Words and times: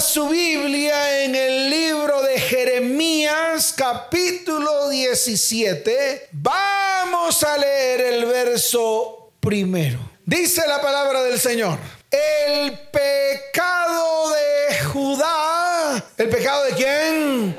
Su 0.00 0.28
Biblia 0.28 1.24
en 1.24 1.34
el 1.34 1.70
libro 1.70 2.22
de 2.22 2.38
Jeremías 2.38 3.74
capítulo 3.76 4.88
17. 4.88 6.28
Vamos 6.30 7.42
a 7.42 7.58
leer 7.58 8.00
el 8.14 8.26
verso 8.26 9.32
primero. 9.40 9.98
Dice 10.24 10.62
la 10.68 10.80
palabra 10.80 11.24
del 11.24 11.40
Señor. 11.40 11.80
El 12.12 12.78
pecado 12.90 14.30
de 14.30 14.84
Judá. 14.84 16.04
¿El 16.16 16.28
pecado 16.28 16.64
de 16.64 16.72
quién? 16.74 17.56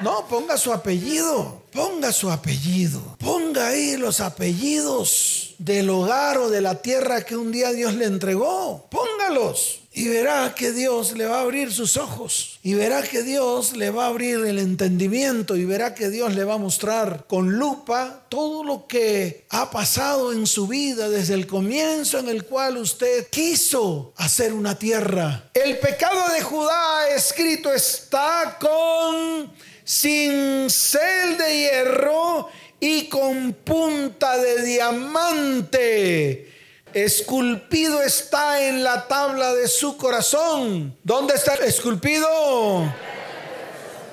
No, 0.00 0.26
ponga 0.26 0.56
su 0.56 0.72
apellido. 0.72 1.62
Ponga 1.72 2.10
su 2.10 2.28
apellido. 2.28 3.16
Ponga 3.18 3.68
ahí 3.68 3.96
los 3.96 4.20
apellidos 4.20 5.54
del 5.58 5.90
hogar 5.90 6.38
o 6.38 6.50
de 6.50 6.60
la 6.60 6.82
tierra 6.82 7.22
que 7.22 7.36
un 7.36 7.52
día 7.52 7.70
Dios 7.70 7.94
le 7.94 8.06
entregó. 8.06 8.88
Póngalos. 8.90 9.82
Y 9.98 10.06
verá 10.06 10.54
que 10.54 10.70
Dios 10.70 11.18
le 11.18 11.26
va 11.26 11.38
a 11.38 11.42
abrir 11.42 11.72
sus 11.72 11.96
ojos. 11.96 12.60
Y 12.62 12.74
verá 12.74 13.02
que 13.02 13.24
Dios 13.24 13.76
le 13.76 13.90
va 13.90 14.04
a 14.04 14.08
abrir 14.10 14.46
el 14.46 14.60
entendimiento. 14.60 15.56
Y 15.56 15.64
verá 15.64 15.92
que 15.92 16.08
Dios 16.08 16.36
le 16.36 16.44
va 16.44 16.54
a 16.54 16.58
mostrar 16.58 17.24
con 17.26 17.58
lupa 17.58 18.24
todo 18.28 18.62
lo 18.62 18.86
que 18.86 19.44
ha 19.50 19.72
pasado 19.72 20.32
en 20.32 20.46
su 20.46 20.68
vida 20.68 21.08
desde 21.08 21.34
el 21.34 21.48
comienzo 21.48 22.20
en 22.20 22.28
el 22.28 22.44
cual 22.44 22.76
usted 22.76 23.26
quiso 23.28 24.12
hacer 24.14 24.52
una 24.52 24.78
tierra. 24.78 25.50
El 25.52 25.78
pecado 25.78 26.32
de 26.32 26.42
Judá 26.42 27.08
escrito 27.16 27.74
está 27.74 28.56
con 28.60 29.52
cincel 29.84 31.38
de 31.38 31.58
hierro 31.58 32.48
y 32.78 33.08
con 33.08 33.52
punta 33.64 34.38
de 34.38 34.62
diamante. 34.62 36.47
Esculpido 36.94 38.02
está 38.02 38.66
en 38.66 38.82
la 38.82 39.06
tabla 39.06 39.54
de 39.54 39.68
su 39.68 39.96
corazón. 39.96 40.96
¿Dónde 41.04 41.34
está 41.34 41.54
esculpido? 41.54 42.92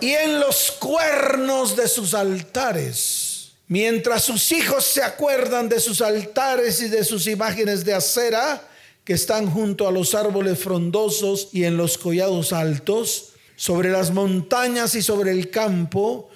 Y 0.02 0.12
en 0.12 0.40
los 0.40 0.72
cuernos 0.72 1.76
de 1.76 1.88
sus 1.88 2.14
altares. 2.14 3.54
Mientras 3.68 4.24
sus 4.24 4.52
hijos 4.52 4.84
se 4.84 5.02
acuerdan 5.02 5.70
de 5.70 5.80
sus 5.80 6.02
altares 6.02 6.82
y 6.82 6.90
de 6.90 7.04
sus 7.04 7.27
imágenes 7.27 7.86
de 7.86 7.94
acera 7.94 8.62
que 9.04 9.14
están 9.14 9.49
junto 9.49 9.88
a 9.88 9.92
los 9.92 10.14
árboles 10.14 10.60
frondosos 10.60 11.49
y 11.52 11.64
en 11.64 11.77
los 11.77 11.98
collados 11.98 12.54
altos, 12.54 13.30
sobre 13.55 13.90
las 13.90 14.12
montañas 14.12 14.96
y 14.96 15.02
sobre 15.02 15.32
el 15.32 15.49
campo, 15.49 16.30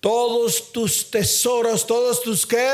todos 0.00 0.72
tus 0.72 1.10
tesoros, 1.10 1.86
todos 1.86 2.22
tus 2.22 2.46
qué, 2.46 2.66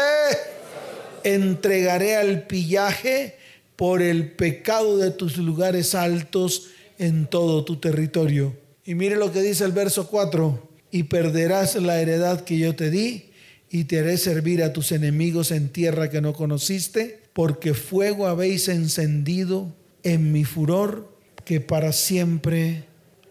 entregaré 1.34 2.16
al 2.16 2.46
pillaje 2.46 3.36
por 3.76 4.02
el 4.02 4.32
pecado 4.32 4.98
de 4.98 5.10
tus 5.10 5.36
lugares 5.36 5.94
altos 5.94 6.68
en 6.98 7.26
todo 7.26 7.64
tu 7.64 7.76
territorio. 7.76 8.56
Y 8.84 8.94
mire 8.94 9.16
lo 9.16 9.32
que 9.32 9.42
dice 9.42 9.64
el 9.64 9.72
verso 9.72 10.08
4, 10.08 10.68
y 10.90 11.04
perderás 11.04 11.74
la 11.76 12.00
heredad 12.00 12.44
que 12.44 12.58
yo 12.58 12.74
te 12.74 12.90
di, 12.90 13.30
y 13.70 13.84
te 13.84 13.98
haré 13.98 14.16
servir 14.16 14.62
a 14.62 14.72
tus 14.72 14.92
enemigos 14.92 15.50
en 15.50 15.68
tierra 15.68 16.10
que 16.10 16.20
no 16.20 16.32
conociste, 16.32 17.20
porque 17.34 17.74
fuego 17.74 18.26
habéis 18.26 18.68
encendido 18.68 19.74
en 20.02 20.32
mi 20.32 20.44
furor, 20.44 21.16
que 21.44 21.60
para 21.60 21.92
siempre 21.92 22.84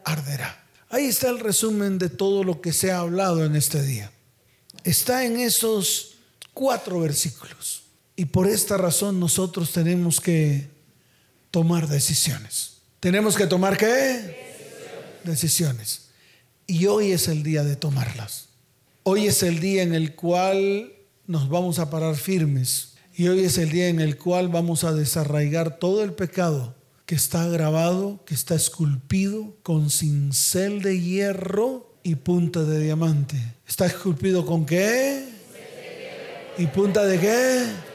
arderá. 0.05 0.65
Ahí 0.89 1.05
está 1.05 1.29
el 1.29 1.39
resumen 1.39 1.97
de 1.97 2.09
todo 2.09 2.43
lo 2.43 2.61
que 2.61 2.71
se 2.71 2.91
ha 2.91 2.99
hablado 2.99 3.45
en 3.45 3.55
este 3.55 3.83
día. 3.83 4.11
Está 4.83 5.25
en 5.25 5.37
esos 5.39 6.15
cuatro 6.53 7.01
versículos. 7.01 7.76
Y 8.19 8.25
por 8.25 8.47
esta 8.47 8.77
razón 8.77 9.19
nosotros 9.19 9.71
tenemos 9.71 10.19
que 10.19 10.67
tomar 11.51 11.87
decisiones. 11.87 12.79
¿Tenemos 12.99 13.37
que 13.37 13.45
tomar 13.45 13.77
qué? 13.77 15.19
Decisiones. 15.23 16.07
Y 16.65 16.87
hoy 16.87 17.11
es 17.11 17.27
el 17.27 17.43
día 17.43 17.63
de 17.63 17.75
tomarlas. 17.75 18.49
Hoy 19.03 19.27
es 19.27 19.43
el 19.43 19.59
día 19.59 19.83
en 19.83 19.93
el 19.93 20.15
cual 20.15 20.93
nos 21.27 21.47
vamos 21.47 21.77
a 21.77 21.91
parar 21.91 22.15
firmes. 22.15 22.95
Y 23.15 23.27
hoy 23.27 23.41
es 23.41 23.59
el 23.59 23.69
día 23.69 23.87
en 23.87 23.99
el 23.99 24.17
cual 24.17 24.49
vamos 24.49 24.83
a 24.83 24.93
desarraigar 24.93 25.77
todo 25.77 26.03
el 26.03 26.13
pecado 26.13 26.75
que 27.05 27.13
está 27.13 27.47
grabado, 27.47 28.25
que 28.25 28.33
está 28.33 28.55
esculpido 28.55 29.55
con 29.61 29.91
cincel 29.91 30.81
de 30.81 30.99
hierro 30.99 31.95
y 32.01 32.15
punta 32.15 32.63
de 32.63 32.79
diamante. 32.79 33.37
¿Está 33.67 33.85
esculpido 33.85 34.43
con 34.43 34.65
qué? 34.65 35.23
¿Y 36.57 36.65
punta 36.65 37.05
de 37.05 37.19
qué? 37.19 37.86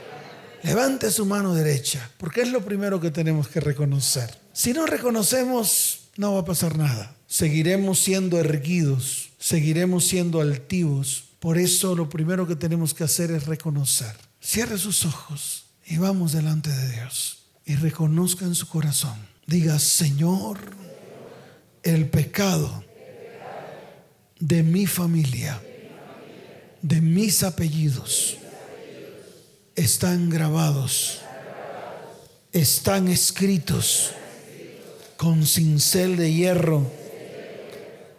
Levante 0.62 1.10
su 1.10 1.26
mano 1.26 1.54
derecha, 1.54 2.10
porque 2.18 2.42
es 2.42 2.48
lo 2.48 2.64
primero 2.64 3.00
que 3.00 3.10
tenemos 3.10 3.48
que 3.48 3.60
reconocer. 3.60 4.38
Si 4.52 4.72
no 4.72 4.86
reconocemos, 4.86 6.10
no 6.16 6.34
va 6.34 6.40
a 6.40 6.44
pasar 6.44 6.78
nada. 6.78 7.16
Seguiremos 7.26 7.98
siendo 7.98 8.38
erguidos, 8.38 9.30
seguiremos 9.38 10.04
siendo 10.04 10.40
altivos. 10.40 11.24
Por 11.40 11.58
eso 11.58 11.96
lo 11.96 12.08
primero 12.08 12.46
que 12.46 12.54
tenemos 12.54 12.94
que 12.94 13.04
hacer 13.04 13.30
es 13.32 13.46
reconocer. 13.46 14.14
Cierre 14.40 14.78
sus 14.78 15.04
ojos 15.04 15.64
y 15.86 15.96
vamos 15.96 16.32
delante 16.32 16.70
de 16.70 16.92
Dios 16.92 17.38
y 17.64 17.74
reconozca 17.74 18.44
en 18.44 18.54
su 18.54 18.68
corazón. 18.68 19.16
Diga, 19.46 19.78
Señor, 19.78 20.58
el 21.82 22.08
pecado 22.08 22.84
de 24.38 24.62
mi 24.62 24.86
familia, 24.86 25.60
de 26.82 27.00
mis 27.00 27.42
apellidos, 27.42 28.38
están 29.76 30.30
grabados, 30.30 31.20
están 32.52 33.08
escritos 33.08 34.12
con 35.16 35.46
cincel 35.46 36.16
de 36.16 36.32
hierro 36.32 36.90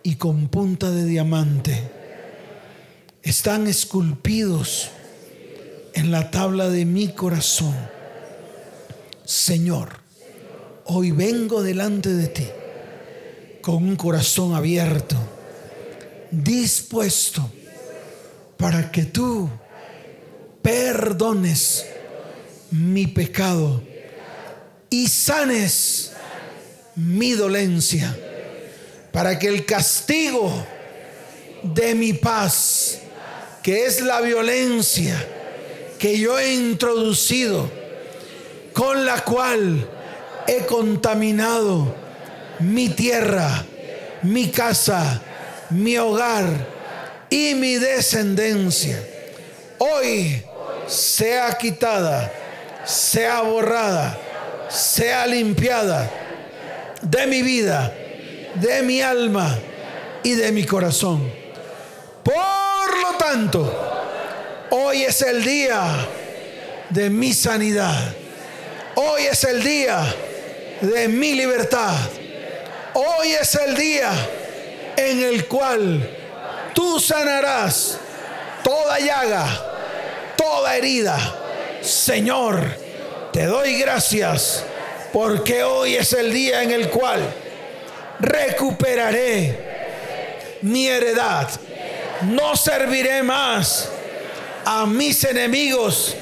y 0.03 0.15
con 0.15 0.47
punta 0.47 0.91
de 0.91 1.05
diamante. 1.05 1.91
Están 3.21 3.67
esculpidos 3.67 4.89
en 5.93 6.11
la 6.11 6.31
tabla 6.31 6.69
de 6.69 6.85
mi 6.85 7.09
corazón 7.09 7.73
Señor, 9.25 9.89
hoy 10.83 11.11
vengo 11.11 11.63
delante 11.63 12.09
de 12.09 12.27
ti 12.27 12.47
con 13.61 13.75
un 13.75 13.95
corazón 13.95 14.53
abierto, 14.53 15.15
dispuesto 16.29 17.49
para 18.57 18.91
que 18.91 19.03
tú 19.05 19.49
perdones 20.63 21.85
mi 22.71 23.05
pecado 23.05 23.83
y 24.89 25.07
sanes 25.07 26.13
mi 26.95 27.33
dolencia, 27.33 28.15
para 29.11 29.37
que 29.37 29.47
el 29.47 29.65
castigo 29.65 30.65
de 31.63 31.93
mi 31.95 32.13
paz, 32.13 32.99
que 33.61 33.85
es 33.85 34.01
la 34.01 34.21
violencia 34.21 35.15
que 35.99 36.17
yo 36.17 36.39
he 36.39 36.53
introducido, 36.53 37.69
con 38.73 39.05
la 39.05 39.23
cual 39.23 39.87
he 40.47 40.65
contaminado 40.65 41.95
mi 42.59 42.89
tierra, 42.89 43.65
mi 44.21 44.49
casa, 44.49 45.21
mi 45.69 45.97
hogar 45.97 46.67
y 47.29 47.55
mi 47.55 47.75
descendencia. 47.75 49.01
Hoy 49.79 50.43
sea 50.87 51.57
quitada, 51.57 52.31
sea 52.85 53.41
borrada, 53.41 54.17
sea 54.69 55.25
limpiada 55.27 56.09
de 57.01 57.27
mi 57.27 57.41
vida, 57.41 57.93
de 58.55 58.81
mi 58.83 59.01
alma 59.01 59.57
y 60.23 60.33
de 60.33 60.51
mi 60.51 60.65
corazón. 60.65 61.31
Por 62.23 62.97
lo 63.01 63.17
tanto, 63.17 64.67
hoy 64.71 65.03
es 65.03 65.21
el 65.21 65.43
día 65.43 66.07
de 66.89 67.09
mi 67.09 67.33
sanidad 67.33 68.13
Hoy 68.95 69.23
es 69.23 69.43
el 69.43 69.63
día 69.63 70.05
de 70.81 71.07
mi 71.07 71.33
libertad. 71.33 71.95
Hoy 72.93 73.31
es 73.31 73.55
el 73.55 73.75
día 73.75 74.11
en 74.95 75.23
el 75.23 75.47
cual 75.47 76.07
tú 76.75 76.99
sanarás 76.99 77.97
toda 78.63 78.99
llaga, 78.99 79.47
toda 80.43 80.75
herida. 80.75 81.17
Señor, 81.81 82.61
te 83.31 83.45
doy 83.45 83.79
gracias 83.79 84.63
porque 85.11 85.63
hoy 85.63 85.95
es 85.95 86.13
el 86.13 86.33
día 86.33 86.63
en 86.63 86.71
el 86.71 86.89
cual 86.89 87.21
recuperaré 88.19 89.57
mi 90.61 90.87
heredad. 90.87 91.49
No 92.23 92.55
serviré 92.55 93.23
más 93.23 93.89
a 94.65 94.85
mis 94.85 95.23
enemigos 95.23 96.15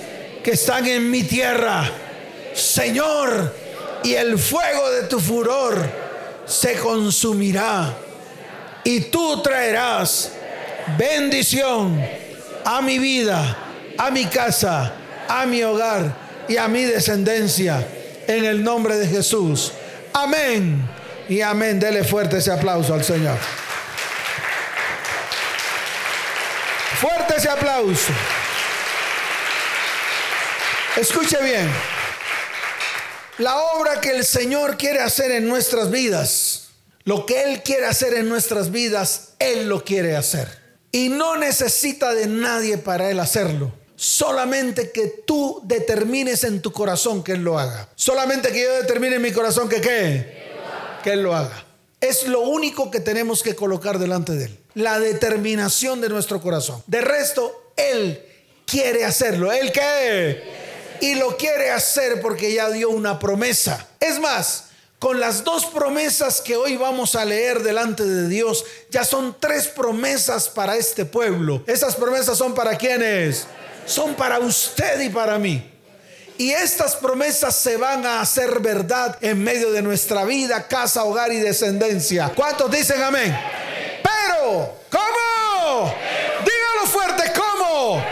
que 0.43 0.51
están 0.51 0.87
en 0.87 1.09
mi 1.09 1.23
tierra 1.23 1.91
Señor, 2.53 3.53
y 4.03 4.13
el 4.13 4.37
fuego 4.37 4.89
de 4.91 5.03
tu 5.03 5.19
furor 5.19 5.89
se 6.45 6.75
consumirá. 6.75 7.93
Y 8.83 9.01
tú 9.01 9.41
traerás 9.41 10.31
bendición 10.97 12.03
a 12.65 12.81
mi 12.81 12.99
vida, 12.99 13.57
a 14.01 14.09
mi 14.09 14.25
casa, 14.25 14.91
a 15.27 15.45
mi 15.45 15.61
hogar 15.61 16.15
y 16.47 16.57
a 16.57 16.67
mi 16.67 16.83
descendencia. 16.85 17.87
En 18.27 18.45
el 18.45 18.63
nombre 18.63 18.95
de 18.97 19.07
Jesús. 19.07 19.73
Amén 20.13 20.87
Y 21.29 21.41
amén, 21.41 21.79
dele 21.79 22.03
fuerte 22.03 22.37
ese 22.37 22.51
aplauso 22.51 22.93
al 22.93 23.03
Señor. 23.03 23.37
Fuerte 26.99 27.35
ese 27.37 27.49
aplauso. 27.49 28.11
Escuche 30.97 31.37
bien. 31.43 31.71
La 33.37 33.57
obra 33.57 34.01
que 34.01 34.09
el 34.09 34.25
Señor 34.25 34.77
quiere 34.77 34.99
hacer 34.99 35.31
en 35.31 35.47
nuestras 35.47 35.91
vidas, 35.91 36.69
lo 37.03 37.25
que 37.25 37.43
Él 37.43 37.61
quiere 37.63 37.85
hacer 37.85 38.15
en 38.15 38.29
nuestras 38.29 38.71
vidas, 38.71 39.33
Él 39.39 39.69
lo 39.69 39.83
quiere 39.83 40.15
hacer. 40.15 40.47
Y 40.91 41.09
no 41.09 41.37
necesita 41.37 42.13
de 42.13 42.27
nadie 42.27 42.77
para 42.77 43.09
Él 43.09 43.19
hacerlo. 43.19 43.80
Solamente 44.01 44.91
que 44.91 45.23
tú 45.27 45.61
determines 45.63 46.43
en 46.43 46.59
tu 46.59 46.71
corazón 46.71 47.23
que 47.23 47.33
Él 47.33 47.43
lo 47.43 47.59
haga. 47.59 47.87
Solamente 47.95 48.51
que 48.51 48.63
yo 48.63 48.73
determine 48.73 49.17
en 49.17 49.21
mi 49.21 49.31
corazón 49.31 49.69
que 49.69 49.79
qué. 49.79 50.49
Que 51.03 51.11
Él 51.11 51.21
lo 51.21 51.35
haga. 51.35 51.65
Es 51.99 52.25
lo 52.25 52.39
único 52.39 52.89
que 52.89 52.99
tenemos 52.99 53.43
que 53.43 53.53
colocar 53.53 53.99
delante 53.99 54.31
de 54.31 54.45
Él. 54.45 54.59
La 54.73 54.99
determinación 54.99 56.01
de 56.01 56.09
nuestro 56.09 56.41
corazón. 56.41 56.81
De 56.87 57.01
resto, 57.01 57.73
Él 57.77 58.25
quiere 58.65 59.05
hacerlo. 59.05 59.51
¿Él 59.51 59.71
qué? 59.71 60.41
y 61.01 61.15
lo 61.15 61.35
quiere 61.35 61.69
hacer 61.69 62.21
porque 62.21 62.53
ya 62.53 62.71
dio 62.71 62.89
una 62.89 63.19
promesa. 63.19 63.87
Es 63.99 64.19
más, 64.19 64.65
con 64.99 65.19
las 65.19 65.43
dos 65.43 65.65
promesas 65.65 66.41
que 66.41 66.55
hoy 66.55 66.77
vamos 66.77 67.15
a 67.15 67.25
leer 67.25 67.61
delante 67.61 68.03
de 68.03 68.27
Dios, 68.29 68.63
ya 68.89 69.03
son 69.03 69.35
tres 69.39 69.67
promesas 69.67 70.47
para 70.47 70.77
este 70.77 71.05
pueblo. 71.05 71.63
Esas 71.67 71.95
promesas 71.95 72.37
son 72.37 72.53
para 72.53 72.77
quienes? 72.77 73.47
Son 73.85 74.13
para 74.15 74.39
usted 74.39 74.99
y 75.01 75.09
para 75.09 75.37
mí. 75.37 75.71
Y 76.37 76.51
estas 76.51 76.95
promesas 76.95 77.55
se 77.55 77.77
van 77.77 78.05
a 78.05 78.19
hacer 78.21 78.59
verdad 78.61 79.17
en 79.21 79.43
medio 79.43 79.71
de 79.71 79.81
nuestra 79.81 80.25
vida, 80.25 80.67
casa, 80.67 81.03
hogar 81.03 81.31
y 81.31 81.37
descendencia. 81.37 82.31
¿Cuántos 82.35 82.71
dicen 82.71 83.01
amén? 83.01 83.37
Pero, 84.01 84.75
¿cómo? 84.89 85.93
Dígalo 86.39 86.87
fuerte, 86.87 87.31
¿cómo? 87.35 88.03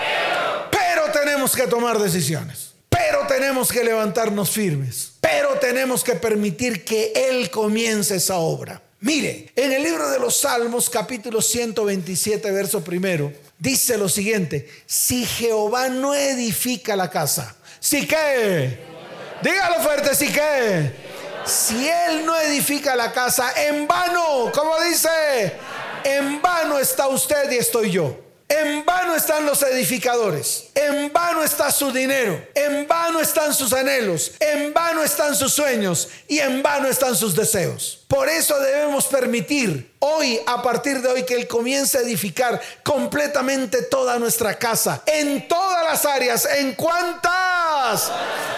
Pero 0.69 1.11
tenemos 1.11 1.55
que 1.55 1.65
tomar 1.65 1.97
decisiones. 1.97 2.73
Pero 2.87 3.25
tenemos 3.27 3.71
que 3.71 3.83
levantarnos 3.83 4.51
firmes. 4.51 5.13
Pero 5.21 5.57
tenemos 5.59 6.03
que 6.03 6.13
permitir 6.13 6.85
que 6.85 7.11
Él 7.15 7.49
comience 7.49 8.17
esa 8.17 8.35
obra. 8.37 8.81
Mire, 8.99 9.51
en 9.55 9.71
el 9.71 9.81
libro 9.81 10.09
de 10.09 10.19
los 10.19 10.35
Salmos, 10.37 10.89
capítulo 10.89 11.41
127, 11.41 12.51
verso 12.51 12.83
primero, 12.83 13.31
dice 13.59 13.97
lo 13.97 14.09
siguiente: 14.09 14.67
Si 14.87 15.25
Jehová 15.25 15.89
no 15.89 16.15
edifica 16.15 16.95
la 16.95 17.09
casa, 17.11 17.55
¿sí 17.79 18.07
qué? 18.07 18.79
Dígalo 19.43 19.81
fuerte, 19.83 20.15
¿sí 20.15 20.31
qué? 20.31 20.91
Si 21.45 21.87
Él 21.87 22.25
no 22.25 22.35
edifica 22.39 22.95
la 22.95 23.11
casa, 23.11 23.51
en 23.67 23.87
vano, 23.87 24.51
como 24.53 24.79
dice, 24.81 25.53
en 26.03 26.41
vano 26.41 26.79
está 26.79 27.07
usted 27.07 27.51
y 27.51 27.57
estoy 27.57 27.91
yo. 27.91 28.28
En 28.51 28.83
vano 28.83 29.15
están 29.15 29.45
los 29.45 29.61
edificadores, 29.61 30.69
en 30.73 31.13
vano 31.13 31.43
está 31.43 31.71
su 31.71 31.91
dinero, 31.91 32.41
en 32.55 32.87
vano 32.87 33.19
están 33.19 33.53
sus 33.53 33.71
anhelos, 33.73 34.31
en 34.39 34.73
vano 34.73 35.03
están 35.03 35.35
sus 35.35 35.53
sueños 35.53 36.09
y 36.27 36.39
en 36.39 36.63
vano 36.63 36.87
están 36.87 37.15
sus 37.15 37.35
deseos. 37.35 38.03
Por 38.07 38.27
eso 38.27 38.59
debemos 38.59 39.05
permitir 39.05 39.93
hoy, 39.99 40.39
a 40.47 40.63
partir 40.63 40.99
de 40.99 41.09
hoy, 41.09 41.23
que 41.25 41.35
Él 41.35 41.47
comience 41.47 41.99
a 41.99 42.01
edificar 42.01 42.59
completamente 42.83 43.83
toda 43.83 44.17
nuestra 44.17 44.57
casa, 44.57 45.03
en 45.05 45.47
todas 45.47 45.83
las 45.83 46.03
áreas, 46.05 46.47
en 46.57 46.73
cuántas, 46.73 48.11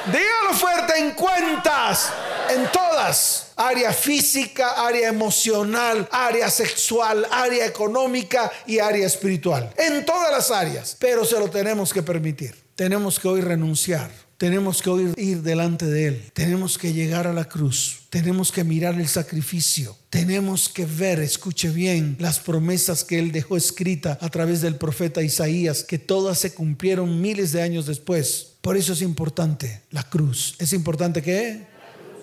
dígalo 0.05 0.53
fuerte, 0.53 0.99
en 0.99 1.11
cuántas, 1.11 2.13
en 2.49 2.71
todas 2.71 3.51
área 3.55 3.93
física, 3.93 4.85
área 4.87 5.09
emocional, 5.09 6.07
área 6.11 6.49
sexual, 6.49 7.25
área 7.31 7.65
económica 7.65 8.51
y 8.65 8.79
área 8.79 9.05
espiritual. 9.05 9.73
En 9.77 10.05
todas 10.05 10.31
las 10.31 10.51
áreas, 10.51 10.97
pero 10.99 11.23
se 11.25 11.39
lo 11.39 11.49
tenemos 11.49 11.93
que 11.93 12.03
permitir. 12.03 12.55
Tenemos 12.75 13.19
que 13.19 13.27
hoy 13.27 13.41
renunciar. 13.41 14.09
Tenemos 14.37 14.81
que 14.81 14.89
hoy 14.89 15.13
ir 15.17 15.43
delante 15.43 15.85
de 15.85 16.07
Él. 16.07 16.31
Tenemos 16.33 16.79
que 16.79 16.93
llegar 16.93 17.27
a 17.27 17.33
la 17.33 17.45
cruz. 17.45 18.07
Tenemos 18.09 18.51
que 18.51 18.63
mirar 18.63 18.95
el 18.95 19.07
sacrificio. 19.07 19.95
Tenemos 20.09 20.67
que 20.67 20.87
ver, 20.87 21.19
escuche 21.19 21.69
bien, 21.69 22.15
las 22.17 22.39
promesas 22.39 23.03
que 23.03 23.19
Él 23.19 23.31
dejó 23.31 23.55
escrita 23.55 24.17
a 24.19 24.29
través 24.29 24.61
del 24.61 24.77
profeta 24.77 25.21
Isaías, 25.21 25.83
que 25.83 25.99
todas 25.99 26.39
se 26.39 26.55
cumplieron 26.55 27.21
miles 27.21 27.51
de 27.51 27.61
años 27.61 27.85
después. 27.85 28.53
Por 28.61 28.77
eso 28.77 28.93
es 28.93 29.03
importante 29.03 29.83
la 29.91 30.09
cruz. 30.09 30.55
¿Es 30.57 30.73
importante 30.73 31.21
que 31.21 31.67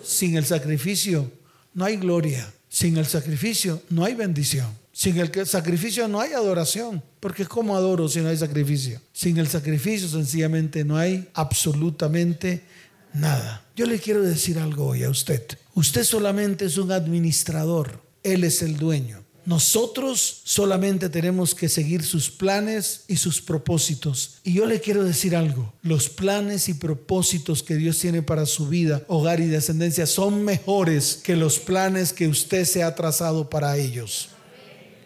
sin 0.03 0.35
el 0.37 0.45
sacrificio 0.45 1.31
no 1.73 1.85
hay 1.85 1.97
gloria. 1.97 2.51
Sin 2.67 2.97
el 2.97 3.05
sacrificio 3.05 3.81
no 3.89 4.05
hay 4.05 4.13
bendición. 4.13 4.67
Sin 4.91 5.17
el 5.17 5.31
sacrificio 5.47 6.07
no 6.07 6.19
hay 6.19 6.33
adoración. 6.33 7.01
Porque 7.19 7.45
¿cómo 7.45 7.75
adoro 7.75 8.07
si 8.07 8.19
no 8.19 8.29
hay 8.29 8.37
sacrificio? 8.37 9.01
Sin 9.11 9.37
el 9.37 9.47
sacrificio 9.47 10.07
sencillamente 10.07 10.83
no 10.83 10.97
hay 10.97 11.29
absolutamente 11.33 12.63
nada. 13.13 13.65
Yo 13.75 13.85
le 13.85 13.99
quiero 13.99 14.21
decir 14.21 14.59
algo 14.59 14.87
hoy 14.87 15.03
a 15.03 15.09
usted. 15.09 15.43
Usted 15.73 16.03
solamente 16.03 16.65
es 16.65 16.77
un 16.77 16.91
administrador. 16.91 18.03
Él 18.23 18.43
es 18.43 18.61
el 18.61 18.77
dueño. 18.77 19.23
Nosotros 19.49 20.41
solamente 20.43 21.09
tenemos 21.09 21.55
que 21.55 21.69
seguir 21.69 22.03
sus 22.03 22.29
planes 22.29 23.05
y 23.07 23.15
sus 23.15 23.41
propósitos. 23.41 24.35
Y 24.43 24.53
yo 24.53 24.67
le 24.67 24.79
quiero 24.79 25.03
decir 25.03 25.35
algo, 25.35 25.73
los 25.81 26.07
planes 26.07 26.69
y 26.69 26.75
propósitos 26.75 27.63
que 27.63 27.73
Dios 27.73 27.97
tiene 27.97 28.21
para 28.21 28.45
su 28.45 28.67
vida, 28.67 29.01
hogar 29.07 29.39
y 29.39 29.47
descendencia 29.47 30.05
son 30.05 30.45
mejores 30.45 31.15
que 31.23 31.35
los 31.35 31.57
planes 31.57 32.13
que 32.13 32.27
usted 32.27 32.63
se 32.63 32.83
ha 32.83 32.93
trazado 32.93 33.49
para 33.49 33.75
ellos. 33.75 34.29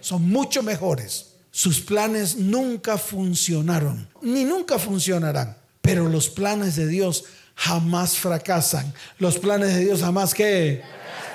Son 0.02 0.22
mucho 0.28 0.62
mejores. 0.62 1.28
Sus 1.50 1.80
planes 1.80 2.36
nunca 2.36 2.98
funcionaron, 2.98 4.10
ni 4.22 4.44
nunca 4.44 4.78
funcionarán. 4.78 5.56
Pero 5.82 6.10
los 6.10 6.28
planes 6.28 6.76
de 6.76 6.88
Dios 6.88 7.24
jamás 7.56 8.18
fracasan. 8.18 8.94
Los 9.20 9.38
planes 9.38 9.74
de 9.74 9.86
Dios 9.86 10.02
jamás 10.02 10.34
que... 10.34 10.82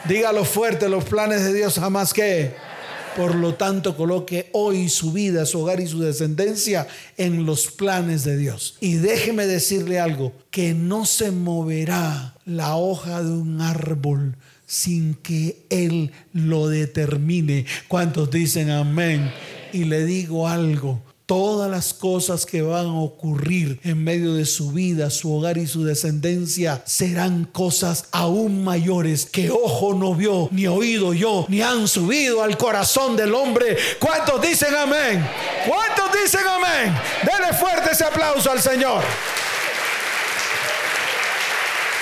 Dígalo 0.04 0.44
fuerte, 0.44 0.90
los 0.90 1.04
planes 1.04 1.42
de 1.42 1.54
Dios 1.54 1.78
jamás 1.78 2.12
que... 2.12 2.67
Por 3.16 3.34
lo 3.34 3.54
tanto, 3.54 3.96
coloque 3.96 4.48
hoy 4.52 4.88
su 4.88 5.12
vida, 5.12 5.46
su 5.46 5.60
hogar 5.60 5.80
y 5.80 5.86
su 5.86 6.00
descendencia 6.00 6.86
en 7.16 7.46
los 7.46 7.68
planes 7.68 8.24
de 8.24 8.36
Dios. 8.36 8.76
Y 8.80 8.94
déjeme 8.94 9.46
decirle 9.46 9.98
algo, 9.98 10.32
que 10.50 10.74
no 10.74 11.04
se 11.04 11.30
moverá 11.30 12.36
la 12.44 12.76
hoja 12.76 13.22
de 13.22 13.30
un 13.30 13.60
árbol 13.60 14.36
sin 14.66 15.14
que 15.14 15.64
Él 15.70 16.12
lo 16.32 16.68
determine. 16.68 17.66
¿Cuántos 17.88 18.30
dicen 18.30 18.70
amén? 18.70 19.32
Y 19.72 19.84
le 19.84 20.04
digo 20.04 20.46
algo, 20.46 21.02
todas 21.28 21.70
las 21.70 21.92
cosas 21.92 22.46
que 22.46 22.62
van 22.62 22.86
a 22.86 23.00
ocurrir 23.00 23.78
en 23.84 24.02
medio 24.02 24.32
de 24.32 24.46
su 24.46 24.72
vida, 24.72 25.10
su 25.10 25.30
hogar 25.30 25.58
y 25.58 25.66
su 25.66 25.84
descendencia 25.84 26.82
serán 26.86 27.44
cosas 27.44 28.06
aún 28.12 28.64
mayores 28.64 29.26
que 29.26 29.50
ojo 29.50 29.92
no 29.92 30.14
vio, 30.14 30.48
ni 30.52 30.66
oído 30.66 31.12
yo, 31.12 31.44
ni 31.50 31.60
han 31.60 31.86
subido 31.86 32.42
al 32.42 32.56
corazón 32.56 33.14
del 33.14 33.34
hombre. 33.34 33.76
¿Cuántos 34.00 34.40
dicen 34.40 34.74
amén? 34.74 35.22
¿Cuántos 35.66 36.10
dicen 36.18 36.46
amén? 36.46 36.98
Dele 37.22 37.52
fuerte 37.52 37.90
ese 37.92 38.04
aplauso 38.04 38.50
al 38.50 38.62
Señor. 38.62 39.04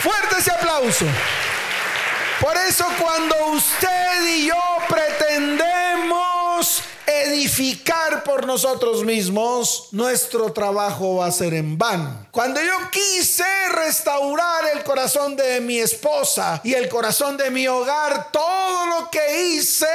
Fuerte 0.03 0.37
ese 0.39 0.53
aplauso. 0.53 1.05
Por 2.41 2.57
eso 2.69 2.85
cuando 3.01 3.35
usted 3.55 4.37
y 4.37 4.47
yo 4.47 4.55
pretendemos 4.89 6.86
por 8.25 8.47
nosotros 8.47 9.05
mismos, 9.05 9.89
nuestro 9.93 10.53
trabajo 10.53 11.17
va 11.17 11.27
a 11.27 11.33
ser 11.33 11.55
en 11.55 11.77
vano. 11.79 12.27
Cuando 12.31 12.61
yo 12.61 12.91
quise 12.91 13.45
restaurar 13.75 14.65
el 14.75 14.83
corazón 14.83 15.37
de 15.37 15.61
mi 15.61 15.79
esposa 15.79 16.61
y 16.65 16.75
el 16.75 16.89
corazón 16.89 17.37
de 17.37 17.51
mi 17.51 17.67
hogar, 17.69 18.31
todo 18.33 18.87
lo 18.87 19.11
que 19.11 19.45
hice 19.45 19.87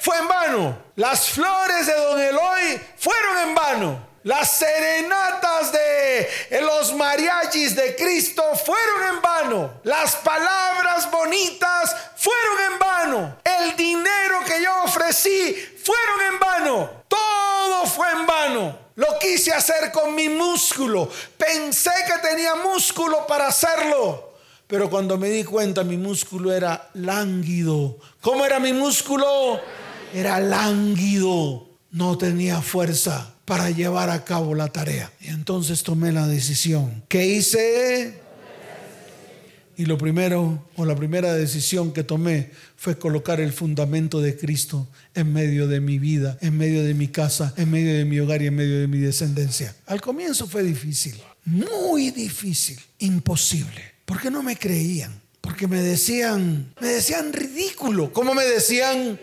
fue 0.00 0.16
en 0.18 0.28
vano. 0.28 0.78
Las 0.96 1.28
flores 1.28 1.86
de 1.86 1.94
Don 1.94 2.20
Eloy 2.20 2.80
fueron 2.96 3.48
en 3.48 3.54
vano. 3.54 4.05
Las 4.26 4.58
serenatas 4.58 5.70
de 5.70 6.60
los 6.60 6.92
mariachis 6.96 7.76
de 7.76 7.94
Cristo 7.94 8.42
fueron 8.56 9.14
en 9.14 9.22
vano. 9.22 9.80
Las 9.84 10.16
palabras 10.16 11.08
bonitas 11.12 11.94
fueron 12.16 12.72
en 12.72 12.78
vano. 12.80 13.36
El 13.44 13.76
dinero 13.76 14.40
que 14.44 14.60
yo 14.60 14.82
ofrecí 14.82 15.54
fueron 15.80 16.34
en 16.34 16.40
vano. 16.40 16.90
Todo 17.06 17.86
fue 17.86 18.10
en 18.10 18.26
vano. 18.26 18.76
Lo 18.96 19.16
quise 19.20 19.52
hacer 19.52 19.92
con 19.92 20.12
mi 20.16 20.28
músculo. 20.28 21.08
Pensé 21.38 21.92
que 22.08 22.28
tenía 22.28 22.56
músculo 22.56 23.28
para 23.28 23.46
hacerlo. 23.46 24.34
Pero 24.66 24.90
cuando 24.90 25.16
me 25.18 25.28
di 25.28 25.44
cuenta, 25.44 25.84
mi 25.84 25.98
músculo 25.98 26.52
era 26.52 26.90
lánguido. 26.94 27.96
¿Cómo 28.22 28.44
era 28.44 28.58
mi 28.58 28.72
músculo? 28.72 29.60
Era 30.12 30.40
lánguido. 30.40 31.68
No 31.92 32.18
tenía 32.18 32.60
fuerza 32.60 33.35
para 33.46 33.70
llevar 33.70 34.10
a 34.10 34.24
cabo 34.24 34.54
la 34.54 34.68
tarea. 34.68 35.10
Y 35.20 35.28
entonces 35.28 35.82
tomé 35.82 36.12
la 36.12 36.26
decisión. 36.26 37.04
¿Qué 37.08 37.24
hice? 37.26 38.20
Y 39.78 39.84
lo 39.84 39.98
primero, 39.98 40.66
o 40.76 40.84
la 40.84 40.96
primera 40.96 41.34
decisión 41.34 41.92
que 41.92 42.02
tomé 42.02 42.50
fue 42.76 42.98
colocar 42.98 43.40
el 43.40 43.52
fundamento 43.52 44.20
de 44.20 44.36
Cristo 44.36 44.88
en 45.14 45.32
medio 45.32 45.68
de 45.68 45.80
mi 45.80 45.98
vida, 45.98 46.38
en 46.40 46.56
medio 46.56 46.82
de 46.82 46.94
mi 46.94 47.08
casa, 47.08 47.52
en 47.56 47.70
medio 47.70 47.94
de 47.94 48.04
mi 48.04 48.18
hogar 48.18 48.42
y 48.42 48.46
en 48.46 48.56
medio 48.56 48.80
de 48.80 48.88
mi 48.88 48.98
descendencia. 48.98 49.76
Al 49.86 50.00
comienzo 50.00 50.46
fue 50.46 50.62
difícil, 50.62 51.20
muy 51.44 52.10
difícil, 52.10 52.80
imposible, 53.00 53.82
porque 54.06 54.30
no 54.30 54.42
me 54.42 54.56
creían, 54.56 55.20
porque 55.42 55.68
me 55.68 55.82
decían, 55.82 56.72
me 56.80 56.88
decían 56.88 57.32
ridículo, 57.34 58.12
¿cómo 58.14 58.34
me 58.34 58.44
decían? 58.44 59.20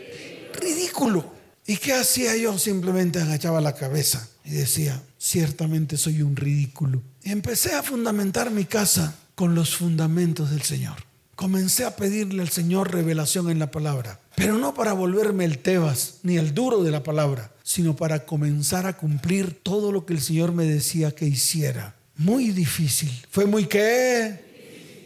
Ridículo. 0.61 1.32
¿Y 1.65 1.77
qué 1.77 1.93
hacía 1.93 2.35
yo? 2.35 2.57
Simplemente 2.57 3.19
agachaba 3.19 3.61
la 3.61 3.75
cabeza 3.75 4.27
y 4.43 4.51
decía, 4.51 5.01
ciertamente 5.17 5.97
soy 5.97 6.21
un 6.21 6.35
ridículo. 6.35 7.01
Empecé 7.23 7.73
a 7.73 7.83
fundamentar 7.83 8.51
mi 8.51 8.65
casa 8.65 9.15
con 9.35 9.55
los 9.55 9.75
fundamentos 9.75 10.51
del 10.51 10.63
Señor. 10.63 10.97
Comencé 11.35 11.85
a 11.85 11.95
pedirle 11.95 12.41
al 12.41 12.49
Señor 12.49 12.91
revelación 12.93 13.49
en 13.49 13.59
la 13.59 13.71
palabra, 13.71 14.19
pero 14.35 14.57
no 14.57 14.73
para 14.73 14.93
volverme 14.93 15.45
el 15.45 15.57
Tebas 15.57 16.19
ni 16.21 16.37
el 16.37 16.53
duro 16.53 16.83
de 16.83 16.91
la 16.91 17.01
palabra, 17.01 17.51
sino 17.63 17.95
para 17.95 18.25
comenzar 18.25 18.85
a 18.85 18.97
cumplir 18.97 19.59
todo 19.63 19.91
lo 19.91 20.05
que 20.05 20.13
el 20.13 20.21
Señor 20.21 20.51
me 20.51 20.65
decía 20.65 21.11
que 21.11 21.25
hiciera. 21.25 21.95
Muy 22.17 22.51
difícil. 22.51 23.11
Fue 23.31 23.45
muy 23.45 23.65
qué? 23.65 24.42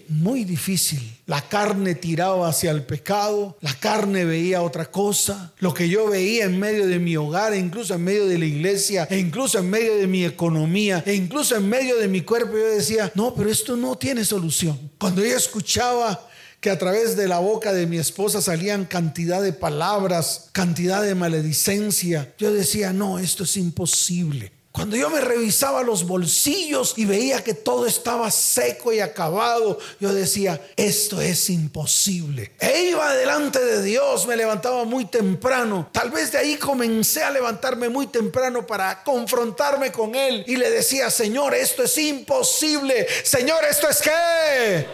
Muy 0.10 0.44
difícil. 0.44 1.18
La 1.26 1.42
carne 1.42 1.96
tiraba 1.96 2.48
hacia 2.48 2.72
el 2.72 2.84
pecado, 2.84 3.58
la 3.62 3.74
carne 3.74 4.26
veía 4.26 4.62
otra 4.62 4.86
cosa. 4.90 5.54
Lo 5.60 5.74
que 5.74 5.90
yo 5.90 6.10
veía 6.10 6.46
en 6.46 6.60
medio 6.60 6.88
de 6.88 7.00
mi 7.00 7.18
hogar, 7.18 7.54
e 7.54 7.58
incluso 7.58 7.94
en 7.94 8.04
medio 8.04 8.28
de 8.28 8.38
la 8.38 8.46
iglesia, 8.46 9.08
e 9.10 9.18
incluso 9.18 9.60
en 9.60 9.70
medio 9.70 9.98
de 9.98 10.08
mi 10.08 10.26
economía, 10.26 11.04
e 11.06 11.14
incluso 11.14 11.56
en 11.56 11.68
medio 11.68 11.98
de 11.98 12.08
mi 12.08 12.22
cuerpo, 12.22 12.54
yo 12.54 12.70
decía, 12.70 13.12
no, 13.16 13.34
pero 13.34 13.50
esto 13.50 13.76
no 13.76 13.98
tiene 13.98 14.26
solución. 14.26 14.92
Cuando 14.98 15.24
yo 15.24 15.36
escuchaba 15.36 16.28
que 16.60 16.70
a 16.70 16.80
través 16.80 17.16
de 17.16 17.28
la 17.28 17.40
boca 17.40 17.72
de 17.72 17.86
mi 17.86 17.98
esposa 17.98 18.42
salían 18.42 18.86
cantidad 18.86 19.42
de 19.42 19.54
palabras, 19.54 20.50
cantidad 20.52 21.04
de 21.04 21.16
maledicencia, 21.16 22.34
yo 22.38 22.52
decía, 22.52 22.94
no, 22.94 23.20
esto 23.20 23.44
es 23.44 23.58
imposible. 23.58 24.52
Cuando 24.78 24.96
yo 24.96 25.10
me 25.10 25.22
revisaba 25.22 25.82
los 25.82 26.06
bolsillos 26.06 26.94
y 26.98 27.06
veía 27.06 27.44
que 27.44 27.56
todo 27.56 27.88
estaba 27.88 28.30
seco 28.30 28.94
y 28.94 29.00
acabado, 29.00 29.80
yo 30.00 30.14
decía, 30.14 30.62
esto 30.76 31.20
es 31.20 31.50
imposible. 31.50 32.52
E 32.60 32.90
iba 32.92 33.12
delante 33.16 33.58
de 33.58 33.82
Dios, 33.82 34.28
me 34.28 34.38
levantaba 34.38 34.86
muy 34.86 35.06
temprano. 35.06 35.90
Tal 35.92 36.12
vez 36.12 36.32
de 36.32 36.38
ahí 36.38 36.58
comencé 36.58 37.24
a 37.24 37.32
levantarme 37.32 37.90
muy 37.90 38.06
temprano 38.06 38.68
para 38.68 39.04
confrontarme 39.04 39.92
con 39.92 40.14
Él 40.14 40.44
y 40.46 40.58
le 40.58 40.70
decía, 40.70 41.10
Señor, 41.10 41.56
esto 41.56 41.82
es 41.82 41.98
imposible. 41.98 43.08
Señor, 43.24 43.66
esto 43.68 43.90
es 43.90 44.00
qué. 44.00 44.86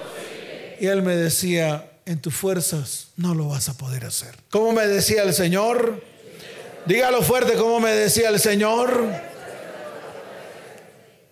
Y 0.80 0.88
Él 0.88 1.02
me 1.02 1.18
decía, 1.18 1.92
en 2.06 2.22
tus 2.22 2.34
fuerzas 2.34 3.08
no 3.18 3.36
lo 3.36 3.50
vas 3.50 3.68
a 3.68 3.74
poder 3.74 4.06
hacer. 4.06 4.34
¿Cómo 4.50 4.72
me 4.72 4.88
decía 4.88 5.24
el 5.24 5.34
Señor? 5.34 6.02
Dígalo 6.86 7.22
fuerte, 7.22 7.56
¿cómo 7.56 7.82
me 7.82 7.92
decía 7.92 8.30
el 8.30 8.40
Señor? 8.40 9.33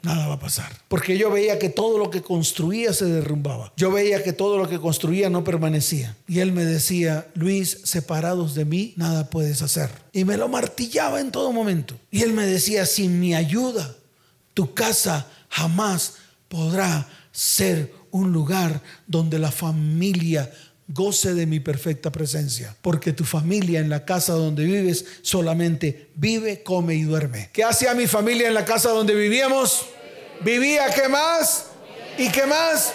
Nada 0.04 0.28
va 0.28 0.36
a 0.36 0.40
pasar. 0.40 0.72
Porque 0.88 1.18
yo 1.18 1.32
veía 1.32 1.60
que 1.60 1.70
todo 1.70 1.98
lo 1.98 2.10
que 2.10 2.22
construía 2.22 2.94
se 2.94 3.06
derrumbaba. 3.06 3.74
Yo 3.78 3.92
veía 3.92 4.24
que 4.24 4.34
todo 4.34 4.58
lo 4.58 4.68
que 4.68 4.80
construía 4.80 5.30
no 5.30 5.44
permanecía. 5.44 6.16
Y 6.28 6.40
él 6.40 6.52
me 6.52 6.66
decía, 6.66 7.28
Luis, 7.34 7.80
separados 7.84 8.56
de 8.56 8.66
mí, 8.66 8.94
nada 8.98 9.30
puedes 9.30 9.62
hacer. 9.62 9.90
Y 10.14 10.26
me 10.26 10.38
lo 10.38 10.48
martillaba 10.48 11.20
en 11.20 11.32
todo 11.32 11.52
momento. 11.52 11.96
Y 12.10 12.22
él 12.22 12.34
me 12.34 12.46
decía, 12.46 12.86
sin 12.86 13.20
mi 13.20 13.36
ayuda, 13.36 13.96
tu 14.54 14.74
casa 14.74 15.28
jamás 15.50 16.16
podrá 16.48 17.08
ser 17.32 17.94
un 18.12 18.32
lugar 18.32 18.82
donde 19.08 19.40
la 19.40 19.52
familia 19.52 20.52
goce 20.88 21.34
de 21.34 21.46
mi 21.46 21.60
perfecta 21.60 22.12
presencia, 22.12 22.76
porque 22.82 23.14
tu 23.14 23.24
familia 23.24 23.80
en 23.80 23.90
la 23.90 24.06
casa 24.06 24.34
donde 24.34 24.66
vives 24.66 25.06
solamente 25.22 26.10
vive, 26.16 26.64
come 26.64 26.96
y 26.96 27.04
duerme. 27.04 27.50
¿Qué 27.54 27.64
hacía 27.64 27.94
mi 27.94 28.08
familia 28.08 28.48
en 28.48 28.54
la 28.54 28.66
casa 28.66 28.90
donde 28.90 29.16
vivíamos? 29.16 29.86
Vivía, 30.44 30.94
¿qué 30.94 31.08
más? 31.08 31.68
¿Y 32.18 32.30
qué 32.30 32.46
más? 32.46 32.94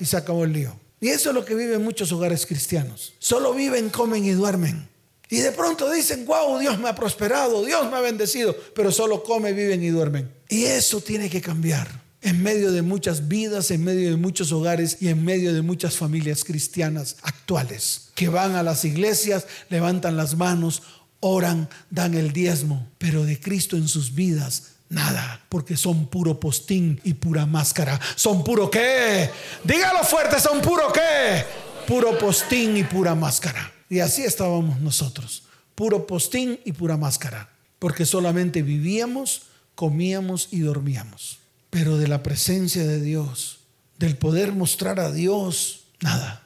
Y 0.00 0.04
se 0.04 0.16
acabó 0.16 0.44
el 0.44 0.52
lío. 0.52 0.78
Y 1.00 1.08
eso 1.08 1.30
es 1.30 1.34
lo 1.34 1.44
que 1.44 1.54
viven 1.54 1.82
muchos 1.82 2.10
hogares 2.12 2.46
cristianos. 2.46 3.14
Solo 3.18 3.54
viven, 3.54 3.90
comen 3.90 4.24
y 4.24 4.30
duermen. 4.30 4.88
Y 5.28 5.38
de 5.38 5.52
pronto 5.52 5.90
dicen, 5.90 6.26
wow, 6.26 6.58
Dios 6.58 6.78
me 6.78 6.88
ha 6.88 6.94
prosperado, 6.94 7.64
Dios 7.64 7.90
me 7.90 7.96
ha 7.96 8.00
bendecido, 8.00 8.54
pero 8.74 8.92
solo 8.92 9.22
comen, 9.22 9.56
viven 9.56 9.82
y 9.82 9.88
duermen. 9.88 10.32
Y 10.48 10.64
eso 10.64 11.00
tiene 11.00 11.28
que 11.28 11.40
cambiar 11.40 12.03
en 12.24 12.42
medio 12.42 12.72
de 12.72 12.80
muchas 12.80 13.28
vidas, 13.28 13.70
en 13.70 13.84
medio 13.84 14.10
de 14.10 14.16
muchos 14.16 14.50
hogares 14.50 14.96
y 15.00 15.08
en 15.08 15.22
medio 15.22 15.52
de 15.52 15.60
muchas 15.60 15.96
familias 15.96 16.42
cristianas 16.42 17.16
actuales 17.22 18.08
que 18.14 18.30
van 18.30 18.56
a 18.56 18.62
las 18.62 18.86
iglesias, 18.86 19.46
levantan 19.68 20.16
las 20.16 20.34
manos, 20.34 20.82
oran, 21.20 21.68
dan 21.90 22.14
el 22.14 22.32
diezmo, 22.32 22.88
pero 22.96 23.24
de 23.24 23.38
Cristo 23.38 23.76
en 23.76 23.88
sus 23.88 24.14
vidas 24.14 24.70
nada, 24.88 25.44
porque 25.50 25.76
son 25.76 26.06
puro 26.06 26.40
postín 26.40 26.98
y 27.04 27.12
pura 27.12 27.44
máscara. 27.44 28.00
¿Son 28.16 28.42
puro 28.42 28.70
qué? 28.70 29.28
Dígalo 29.62 30.02
fuerte, 30.02 30.40
¿son 30.40 30.62
puro 30.62 30.90
qué? 30.92 31.44
Puro 31.86 32.16
postín 32.16 32.78
y 32.78 32.84
pura 32.84 33.14
máscara. 33.14 33.70
Y 33.90 34.00
así 34.00 34.22
estábamos 34.22 34.80
nosotros, 34.80 35.42
puro 35.74 36.06
postín 36.06 36.58
y 36.64 36.72
pura 36.72 36.96
máscara, 36.96 37.50
porque 37.78 38.06
solamente 38.06 38.62
vivíamos, 38.62 39.42
comíamos 39.74 40.48
y 40.52 40.60
dormíamos 40.60 41.43
pero 41.74 41.98
de 41.98 42.06
la 42.06 42.22
presencia 42.22 42.86
de 42.86 43.00
Dios, 43.00 43.58
del 43.98 44.16
poder 44.16 44.52
mostrar 44.52 45.00
a 45.00 45.10
Dios, 45.10 45.86
nada. 46.00 46.44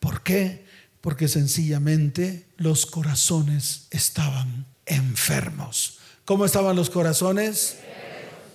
¿Por 0.00 0.22
qué? 0.22 0.66
Porque 1.00 1.28
sencillamente 1.28 2.46
los 2.58 2.84
corazones 2.84 3.86
estaban 3.90 4.66
enfermos. 4.84 5.96
¿Cómo 6.26 6.44
estaban 6.44 6.76
los 6.76 6.90
corazones? 6.90 7.78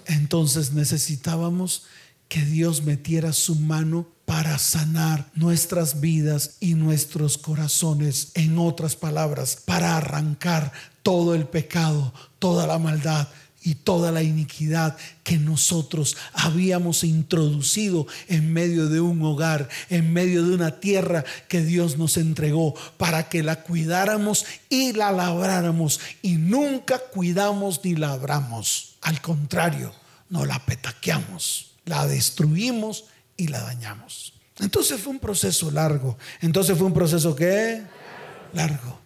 Entonces 0.06 0.74
necesitábamos 0.74 1.88
que 2.28 2.46
Dios 2.46 2.84
metiera 2.84 3.34
su 3.34 3.56
mano 3.56 4.08
para 4.26 4.60
sanar 4.60 5.32
nuestras 5.34 6.02
vidas 6.02 6.58
y 6.60 6.76
nuestros 6.76 7.40
corazones. 7.40 8.30
En 8.36 8.60
otras 8.60 8.96
palabras, 8.96 9.58
para 9.66 9.98
arrancar 9.98 10.72
todo 11.02 11.34
el 11.34 11.48
pecado, 11.48 12.14
toda 12.38 12.68
la 12.68 12.78
maldad, 12.78 13.28
y 13.66 13.74
toda 13.74 14.12
la 14.12 14.22
iniquidad 14.22 14.96
que 15.24 15.38
nosotros 15.38 16.16
habíamos 16.34 17.04
introducido 17.04 18.06
en 18.28 18.54
medio 18.54 18.88
de 18.90 19.02
un 19.02 19.22
hogar, 19.24 19.68
en 19.90 20.14
medio 20.14 20.44
de 20.44 20.54
una 20.54 20.80
tierra 20.80 21.26
que 21.48 21.64
Dios 21.64 21.98
nos 21.98 22.18
entregó 22.18 22.76
para 22.98 23.28
que 23.28 23.42
la 23.42 23.64
cuidáramos 23.64 24.46
y 24.70 24.94
la 24.94 25.12
labráramos. 25.12 26.00
Y 26.22 26.36
nunca 26.36 27.00
cuidamos 27.00 27.82
ni 27.84 27.96
labramos. 27.96 28.98
Al 29.02 29.20
contrario, 29.20 29.92
no 30.30 30.46
la 30.46 30.64
petaqueamos, 30.64 31.72
la 31.86 32.06
destruimos 32.06 33.06
y 33.36 33.48
la 33.48 33.62
dañamos. 33.62 34.34
Entonces 34.60 35.02
fue 35.02 35.12
un 35.12 35.20
proceso 35.20 35.72
largo. 35.72 36.20
Entonces 36.40 36.78
fue 36.78 36.86
un 36.86 36.94
proceso 36.94 37.36
que 37.36 37.82
largo. 38.54 39.00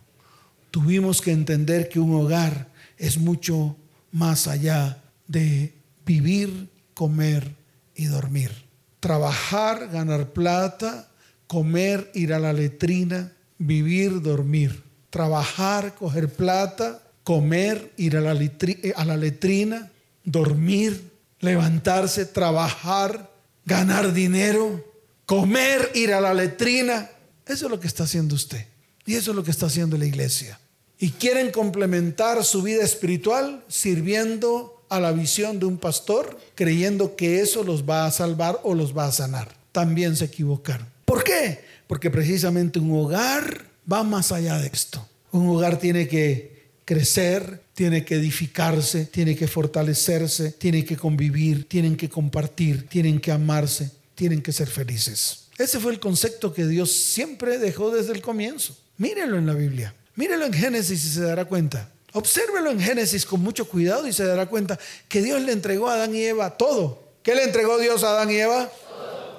Tuvimos 0.69 1.21
que 1.21 1.31
entender 1.31 1.87
que 1.87 2.01
un 2.01 2.13
hogar 2.13 2.67
es 2.97 3.17
mucho 3.17 3.77
más 4.11 4.47
allá 4.47 5.03
de 5.27 5.73
vivir, 6.05 6.69
comer 6.93 7.55
y 7.95 8.05
dormir. 8.05 8.51
Trabajar, 8.99 9.89
ganar 9.89 10.31
plata, 10.31 11.09
comer, 11.47 12.11
ir 12.13 12.33
a 12.33 12.39
la 12.39 12.53
letrina, 12.53 13.31
vivir, 13.57 14.21
dormir. 14.21 14.83
Trabajar, 15.09 15.95
coger 15.95 16.29
plata, 16.29 17.01
comer, 17.23 17.93
ir 17.97 18.17
a 18.17 18.21
la, 18.21 18.33
eh, 18.33 18.93
a 18.95 19.05
la 19.05 19.17
letrina, 19.17 19.91
dormir, 20.23 21.11
levantarse, 21.39 22.25
trabajar, 22.25 23.31
ganar 23.65 24.13
dinero, 24.13 24.85
comer, 25.25 25.91
ir 25.95 26.13
a 26.13 26.21
la 26.21 26.33
letrina. 26.33 27.09
Eso 27.45 27.65
es 27.65 27.71
lo 27.71 27.79
que 27.79 27.87
está 27.87 28.03
haciendo 28.03 28.35
usted. 28.35 28.65
Y 29.05 29.15
eso 29.15 29.31
es 29.31 29.35
lo 29.35 29.43
que 29.43 29.51
está 29.51 29.65
haciendo 29.65 29.97
la 29.97 30.05
iglesia 30.05 30.59
y 30.99 31.11
quieren 31.11 31.51
complementar 31.51 32.43
su 32.43 32.61
vida 32.61 32.83
espiritual 32.83 33.63
sirviendo 33.69 34.83
a 34.89 34.99
la 34.99 35.11
visión 35.11 35.59
de 35.59 35.65
un 35.65 35.77
pastor, 35.77 36.37
creyendo 36.55 37.15
que 37.15 37.39
eso 37.39 37.63
los 37.63 37.89
va 37.89 38.05
a 38.05 38.11
salvar 38.11 38.59
o 38.63 38.75
los 38.75 38.97
va 38.97 39.05
a 39.05 39.11
sanar. 39.11 39.55
También 39.71 40.15
se 40.15 40.25
equivocaron. 40.25 40.87
¿Por 41.05 41.23
qué? 41.23 41.63
Porque 41.87 42.09
precisamente 42.09 42.79
un 42.79 42.91
hogar 42.91 43.65
va 43.91 44.03
más 44.03 44.31
allá 44.31 44.57
de 44.57 44.67
esto. 44.67 45.07
Un 45.31 45.47
hogar 45.47 45.79
tiene 45.79 46.07
que 46.07 46.59
crecer, 46.85 47.61
tiene 47.73 48.03
que 48.03 48.15
edificarse, 48.15 49.05
tiene 49.05 49.35
que 49.35 49.47
fortalecerse, 49.47 50.51
tiene 50.53 50.83
que 50.83 50.97
convivir, 50.97 51.69
tienen 51.69 51.95
que 51.95 52.09
compartir, 52.09 52.87
tienen 52.87 53.19
que 53.19 53.31
amarse, 53.31 53.91
tienen 54.15 54.41
que 54.41 54.51
ser 54.51 54.67
felices. 54.67 55.45
Ese 55.57 55.79
fue 55.79 55.91
el 55.91 55.99
concepto 55.99 56.53
que 56.53 56.65
Dios 56.67 56.91
siempre 56.91 57.59
dejó 57.59 57.91
desde 57.91 58.13
el 58.13 58.21
comienzo. 58.21 58.75
Mírenlo 58.97 59.37
en 59.37 59.45
la 59.45 59.53
Biblia. 59.53 59.93
Mírelo 60.19 60.47
en 60.47 60.53
Génesis 60.53 61.05
y 61.05 61.09
se 61.13 61.21
dará 61.21 61.45
cuenta. 61.45 61.87
Obsérvelo 62.11 62.71
en 62.71 62.81
Génesis 62.81 63.25
con 63.25 63.39
mucho 63.39 63.65
cuidado 63.69 64.05
y 64.05 64.11
se 64.11 64.25
dará 64.25 64.47
cuenta 64.47 64.77
que 65.07 65.21
Dios 65.21 65.41
le 65.41 65.53
entregó 65.53 65.87
a 65.87 65.93
Adán 65.93 66.13
y 66.13 66.21
Eva 66.25 66.57
todo. 66.57 67.01
¿Qué 67.23 67.35
le 67.35 67.43
entregó 67.45 67.77
Dios 67.77 68.03
a 68.03 68.09
Adán 68.09 68.29
y 68.29 68.35
Eva? 68.35 68.69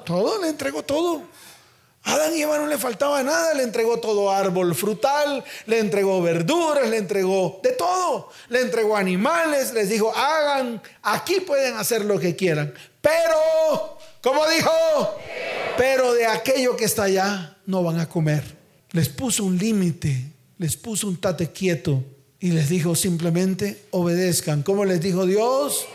Todo, 0.06 0.40
le 0.40 0.48
entregó 0.48 0.82
todo. 0.82 1.20
A 2.04 2.14
Adán 2.14 2.34
y 2.34 2.40
Eva 2.40 2.56
no 2.56 2.66
le 2.66 2.78
faltaba 2.78 3.22
nada, 3.22 3.52
le 3.52 3.62
entregó 3.62 3.98
todo 3.98 4.30
árbol 4.30 4.74
frutal, 4.74 5.44
le 5.66 5.80
entregó 5.80 6.22
verduras, 6.22 6.88
le 6.88 6.96
entregó 6.96 7.60
de 7.62 7.72
todo, 7.72 8.30
le 8.48 8.62
entregó 8.62 8.96
animales, 8.96 9.74
les 9.74 9.90
dijo, 9.90 10.10
hagan, 10.16 10.80
aquí 11.02 11.40
pueden 11.40 11.76
hacer 11.76 12.06
lo 12.06 12.18
que 12.18 12.36
quieran, 12.36 12.72
pero, 13.02 13.98
¿cómo 14.22 14.48
dijo? 14.48 14.70
Pero 15.76 16.14
de 16.14 16.24
aquello 16.24 16.74
que 16.74 16.86
está 16.86 17.02
allá 17.02 17.58
no 17.66 17.82
van 17.82 18.00
a 18.00 18.08
comer. 18.08 18.56
Les 18.92 19.10
puso 19.10 19.44
un 19.44 19.58
límite, 19.58 20.39
les 20.60 20.76
puso 20.76 21.08
un 21.08 21.16
tate 21.16 21.52
quieto 21.52 22.04
y 22.38 22.50
les 22.50 22.68
dijo 22.68 22.94
simplemente, 22.94 23.86
obedezcan. 23.92 24.62
¿Cómo 24.62 24.84
les 24.84 25.00
dijo 25.00 25.24
Dios? 25.24 25.86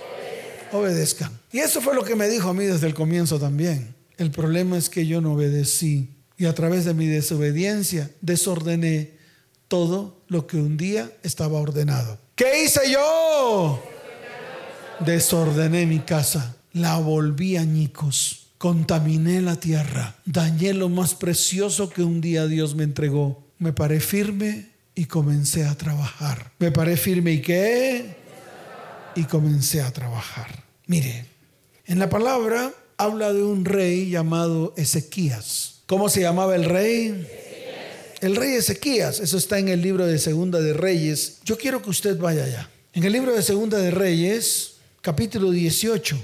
Obedezcan. 0.71 1.31
Y 1.51 1.59
eso 1.59 1.81
fue 1.81 1.93
lo 1.93 2.03
que 2.03 2.15
me 2.15 2.27
dijo 2.27 2.49
a 2.49 2.53
mí 2.55 2.65
desde 2.65 2.87
el 2.87 2.95
comienzo 2.95 3.39
también. 3.39 3.93
El 4.17 4.31
problema 4.31 4.75
es 4.75 4.89
que 4.89 5.05
yo 5.05 5.21
no 5.21 5.33
obedecí 5.33 6.15
y 6.35 6.45
a 6.45 6.55
través 6.55 6.83
de 6.83 6.95
mi 6.95 7.05
desobediencia 7.05 8.09
desordené 8.21 9.11
todo 9.67 10.23
lo 10.29 10.47
que 10.47 10.57
un 10.57 10.77
día 10.77 11.11
estaba 11.21 11.59
ordenado. 11.59 12.17
¿Qué 12.33 12.63
hice 12.63 12.91
yo? 12.91 13.83
Desordené 15.05 15.85
mi 15.85 15.99
casa, 15.99 16.57
la 16.73 16.97
volví 16.97 17.55
añicos, 17.55 18.47
contaminé 18.57 19.43
la 19.43 19.57
tierra, 19.57 20.15
dañé 20.25 20.73
lo 20.73 20.89
más 20.89 21.13
precioso 21.13 21.91
que 21.91 22.01
un 22.01 22.19
día 22.19 22.47
Dios 22.47 22.73
me 22.73 22.83
entregó. 22.83 23.44
Me 23.57 23.73
paré 23.73 23.99
firme 23.99 24.69
y 24.95 25.05
comencé 25.05 25.65
a 25.65 25.75
trabajar. 25.75 26.51
Me 26.59 26.71
paré 26.71 26.97
firme 26.97 27.33
y 27.33 27.41
qué? 27.41 28.15
Y 29.15 29.23
comencé 29.23 29.81
a 29.81 29.91
trabajar. 29.91 30.63
Mire, 30.87 31.25
en 31.85 31.99
la 31.99 32.09
palabra 32.09 32.73
habla 32.97 33.33
de 33.33 33.43
un 33.43 33.65
rey 33.65 34.09
llamado 34.09 34.73
Ezequías. 34.77 35.81
¿Cómo 35.85 36.09
se 36.09 36.21
llamaba 36.21 36.55
el 36.55 36.65
rey? 36.65 37.27
El 38.21 38.35
rey 38.35 38.55
Ezequías, 38.55 39.19
eso 39.19 39.37
está 39.37 39.59
en 39.59 39.67
el 39.67 39.81
libro 39.81 40.05
de 40.05 40.17
Segunda 40.19 40.59
de 40.59 40.73
Reyes. 40.73 41.37
Yo 41.43 41.57
quiero 41.57 41.81
que 41.81 41.89
usted 41.89 42.17
vaya 42.17 42.43
allá. 42.45 42.69
En 42.93 43.03
el 43.03 43.13
libro 43.13 43.35
de 43.35 43.43
Segunda 43.43 43.77
de 43.77 43.91
Reyes, 43.91 44.75
capítulo 45.01 45.51
18, 45.51 46.17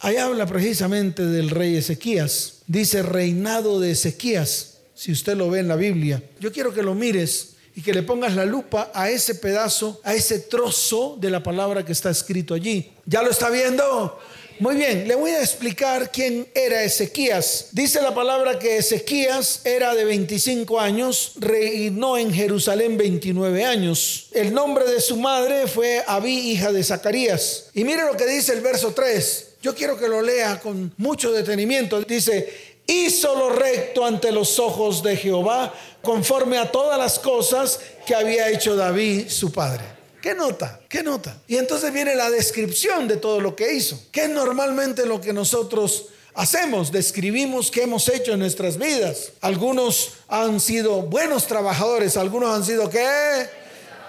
ahí 0.00 0.16
habla 0.16 0.46
precisamente 0.46 1.24
del 1.24 1.50
rey 1.50 1.76
Ezequías. 1.76 2.62
Dice 2.66 3.02
reinado 3.02 3.80
de 3.80 3.92
Ezequías, 3.92 4.75
si 4.96 5.12
usted 5.12 5.36
lo 5.36 5.50
ve 5.50 5.60
en 5.60 5.68
la 5.68 5.76
Biblia. 5.76 6.22
Yo 6.40 6.50
quiero 6.50 6.72
que 6.72 6.82
lo 6.82 6.94
mires 6.94 7.50
y 7.76 7.82
que 7.82 7.92
le 7.92 8.02
pongas 8.02 8.34
la 8.34 8.46
lupa 8.46 8.90
a 8.94 9.10
ese 9.10 9.34
pedazo, 9.34 10.00
a 10.02 10.14
ese 10.14 10.38
trozo 10.40 11.18
de 11.20 11.28
la 11.28 11.42
palabra 11.42 11.84
que 11.84 11.92
está 11.92 12.10
escrito 12.10 12.54
allí. 12.54 12.90
¿Ya 13.04 13.22
lo 13.22 13.30
está 13.30 13.50
viendo? 13.50 14.18
Muy 14.58 14.76
bien, 14.76 15.06
le 15.06 15.14
voy 15.14 15.32
a 15.32 15.42
explicar 15.42 16.10
quién 16.10 16.48
era 16.54 16.82
Ezequías. 16.82 17.68
Dice 17.72 18.00
la 18.00 18.14
palabra 18.14 18.58
que 18.58 18.78
Ezequías 18.78 19.60
era 19.64 19.94
de 19.94 20.06
25 20.06 20.80
años, 20.80 21.32
reinó 21.36 22.16
en 22.16 22.32
Jerusalén 22.32 22.96
29 22.96 23.66
años. 23.66 24.28
El 24.32 24.54
nombre 24.54 24.86
de 24.86 25.02
su 25.02 25.18
madre 25.18 25.66
fue 25.66 26.02
Abí, 26.06 26.52
hija 26.52 26.72
de 26.72 26.82
Zacarías. 26.82 27.66
Y 27.74 27.84
mire 27.84 28.06
lo 28.06 28.16
que 28.16 28.24
dice 28.24 28.54
el 28.54 28.62
verso 28.62 28.94
3. 28.94 29.46
Yo 29.60 29.74
quiero 29.74 29.98
que 29.98 30.08
lo 30.08 30.22
lea 30.22 30.58
con 30.60 30.94
mucho 30.96 31.32
detenimiento. 31.32 32.00
Dice, 32.02 32.48
hizo 32.86 33.34
lo 33.34 33.50
recto 33.50 34.04
ante 34.04 34.32
los 34.32 34.58
ojos 34.58 35.02
de 35.02 35.16
Jehová, 35.16 35.72
conforme 36.02 36.58
a 36.58 36.70
todas 36.70 36.98
las 36.98 37.18
cosas 37.18 37.80
que 38.06 38.14
había 38.14 38.48
hecho 38.50 38.76
David, 38.76 39.28
su 39.28 39.50
padre. 39.52 39.82
¿Qué 40.22 40.34
nota? 40.34 40.80
¿Qué 40.88 41.02
nota? 41.02 41.36
Y 41.46 41.56
entonces 41.56 41.92
viene 41.92 42.14
la 42.14 42.30
descripción 42.30 43.06
de 43.06 43.16
todo 43.16 43.40
lo 43.40 43.54
que 43.54 43.74
hizo, 43.74 43.98
que 44.10 44.24
es 44.24 44.30
normalmente 44.30 45.06
lo 45.06 45.20
que 45.20 45.32
nosotros 45.32 46.06
hacemos, 46.34 46.92
describimos 46.92 47.70
qué 47.70 47.82
hemos 47.82 48.08
hecho 48.08 48.32
en 48.32 48.40
nuestras 48.40 48.76
vidas. 48.76 49.32
Algunos 49.40 50.14
han 50.28 50.60
sido 50.60 51.02
buenos 51.02 51.46
trabajadores, 51.46 52.16
algunos 52.16 52.54
han 52.54 52.64
sido 52.64 52.90
qué? 52.90 53.48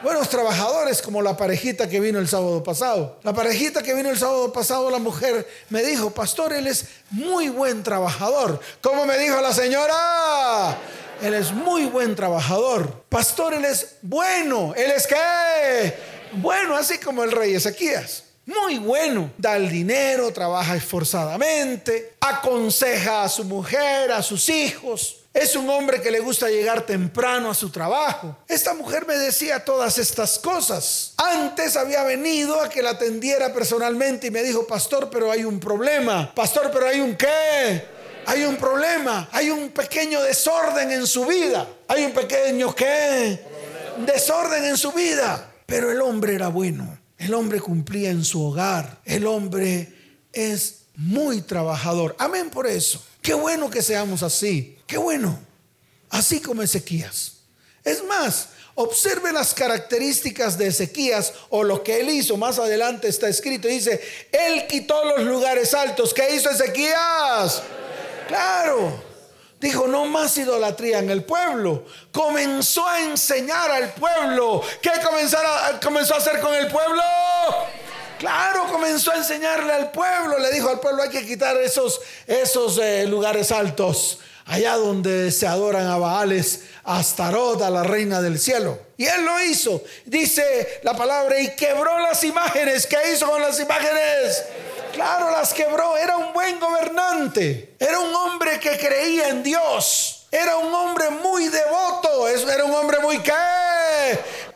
Buenos 0.04 0.30
trabajadores 0.30 1.02
como 1.02 1.24
la 1.24 1.36
parejita 1.36 1.90
que 1.90 2.00
vino 2.00 2.20
el 2.20 2.28
sábado 2.28 2.62
pasado. 2.64 3.18
La 3.24 3.34
parejita 3.34 3.82
que 3.82 3.96
vino 3.96 4.10
el 4.10 4.18
sábado 4.18 4.54
pasado, 4.54 4.92
la 4.92 5.00
mujer 5.00 5.48
me 5.70 5.82
dijo, 5.82 6.12
pastor, 6.12 6.54
él 6.54 6.68
es 6.68 6.86
muy 7.10 7.50
buen 7.50 7.82
trabajador. 7.82 8.60
¿Cómo 8.82 9.08
me 9.08 9.18
dijo 9.18 9.42
la 9.42 9.52
señora? 9.52 10.78
Él 11.22 11.34
es 11.34 11.52
muy 11.52 11.86
buen 11.86 12.16
trabajador. 12.16 13.06
Pastor, 13.10 13.56
Él 13.56 13.66
es 13.66 13.96
bueno. 14.04 14.74
¿Él 14.76 14.92
es 14.92 15.08
qué? 15.08 15.96
Bueno, 16.34 16.76
así 16.76 17.00
como 17.00 17.24
el 17.24 17.32
rey 17.32 17.56
Ezequías. 17.56 18.24
Muy 18.46 18.78
bueno. 18.78 19.32
Da 19.38 19.58
el 19.58 19.70
dinero, 19.70 20.32
trabaja 20.32 20.76
esforzadamente, 20.76 22.14
aconseja 22.22 23.24
a 23.24 23.30
su 23.30 23.46
mujer, 23.46 24.12
a 24.12 24.22
sus 24.22 24.48
hijos. 24.50 25.17
Es 25.40 25.56
un 25.56 25.70
hombre 25.70 26.02
que 26.02 26.10
le 26.10 26.20
gusta 26.20 26.50
llegar 26.50 26.86
temprano 26.88 27.52
a 27.52 27.54
su 27.54 27.70
trabajo. 27.70 28.36
Esta 28.48 28.74
mujer 28.74 29.06
me 29.06 29.16
decía 29.16 29.64
todas 29.64 30.00
estas 30.00 30.40
cosas. 30.40 31.14
Antes 31.18 31.76
había 31.76 32.04
venido 32.04 32.60
a 32.60 32.70
que 32.70 32.82
la 32.82 32.92
atendiera 32.92 33.54
personalmente 33.54 34.28
y 34.28 34.32
me 34.32 34.42
dijo, 34.42 34.66
pastor, 34.66 35.12
pero 35.12 35.32
hay 35.32 35.44
un 35.44 35.60
problema. 35.60 36.34
Pastor, 36.34 36.72
pero 36.74 36.88
hay 36.88 37.02
un 37.02 37.16
qué 37.16 37.98
hay 38.26 38.44
un 38.44 38.58
problema, 38.58 39.30
hay 39.32 39.50
un 39.50 39.70
pequeño 39.70 40.22
desorden 40.22 40.92
en 40.92 41.08
su 41.08 41.26
vida. 41.26 41.66
Hay 41.88 42.04
un 42.04 42.12
pequeño 42.12 42.76
qué? 42.76 43.40
Desorden 44.06 44.66
en 44.66 44.76
su 44.76 44.92
vida. 44.92 45.50
Pero 45.66 45.92
el 45.92 46.02
hombre 46.02 46.36
era 46.36 46.50
bueno. 46.50 47.00
El 47.18 47.34
hombre 47.34 47.62
cumplía 47.62 48.10
en 48.10 48.26
su 48.26 48.44
hogar. 48.44 49.00
El 49.06 49.26
hombre 49.28 49.94
es 50.34 50.88
muy 50.96 51.42
trabajador. 51.42 52.18
Amén 52.20 52.50
por 52.50 52.68
eso. 52.68 53.02
Qué 53.22 53.34
bueno 53.34 53.70
que 53.70 53.82
seamos 53.82 54.24
así. 54.24 54.77
Qué 54.88 54.98
bueno. 54.98 55.40
Así 56.10 56.42
como 56.42 56.64
Ezequías. 56.64 57.34
Es 57.84 58.04
más, 58.06 58.50
observe 58.76 59.32
las 59.32 59.54
características 59.54 60.58
de 60.58 60.68
Ezequías 60.68 61.34
o 61.50 61.64
lo 61.64 61.84
que 61.84 62.00
él 62.00 62.10
hizo. 62.10 62.38
Más 62.38 62.58
adelante 62.58 63.08
está 63.08 63.28
escrito. 63.28 63.68
Dice, 63.68 64.02
él 64.32 64.66
quitó 64.68 65.04
los 65.06 65.26
lugares 65.26 65.74
altos. 65.74 66.14
¿Qué 66.14 66.36
hizo 66.36 66.50
Ezequías? 66.50 67.62
Claro. 68.28 69.04
Dijo, 69.60 69.88
no 69.88 70.06
más 70.06 70.38
idolatría 70.38 71.00
en 71.00 71.10
el 71.10 71.24
pueblo. 71.24 71.86
Comenzó 72.12 72.88
a 72.88 73.02
enseñar 73.02 73.72
al 73.72 73.94
pueblo. 73.94 74.62
¿Qué 74.82 74.92
comenzó 75.04 75.38
a, 75.40 76.18
hacer 76.18 76.40
con 76.40 76.54
el 76.54 76.68
pueblo? 76.68 77.02
Claro, 78.20 78.68
comenzó 78.72 79.12
a 79.12 79.18
enseñarle 79.18 79.74
al 79.74 79.92
pueblo. 79.92 80.38
Le 80.38 80.52
dijo 80.52 80.70
al 80.70 80.80
pueblo, 80.80 81.02
hay 81.02 81.10
que 81.10 81.26
quitar 81.26 81.58
esos, 81.58 82.00
esos 82.28 82.78
eh, 82.78 83.08
lugares 83.08 83.52
altos. 83.52 84.20
Allá 84.48 84.76
donde 84.78 85.30
se 85.32 85.46
adoran 85.46 85.88
a 85.88 85.98
Baales, 85.98 86.62
a 86.86 87.00
Astarot, 87.00 87.62
a 87.62 87.70
la 87.70 87.84
reina 87.84 88.22
del 88.22 88.40
cielo. 88.40 88.80
Y 88.96 89.06
él 89.06 89.26
lo 89.26 89.44
hizo. 89.44 89.84
Dice 90.06 90.80
la 90.84 90.96
palabra, 90.96 91.38
y 91.40 91.50
quebró 91.50 92.00
las 92.00 92.24
imágenes. 92.24 92.88
¿Qué 92.88 92.98
hizo 93.14 93.30
con 93.30 93.42
las 93.42 93.60
imágenes? 93.60 94.46
Claro, 94.94 95.32
las 95.32 95.54
quebró. 95.54 95.98
Era 95.98 96.16
un 96.16 96.32
buen 96.32 96.60
gobernante. 96.62 97.76
Era 97.78 98.00
un 98.00 98.16
hombre 98.16 98.58
que 98.60 98.78
creía 98.78 99.28
en 99.28 99.44
Dios. 99.44 100.28
Era 100.32 100.56
un 100.56 100.74
hombre 100.74 101.10
muy 101.10 101.50
devoto. 101.50 102.28
Era 102.30 102.64
un 102.64 102.74
hombre 102.74 103.00
muy 103.00 103.20
qué. 103.20 103.34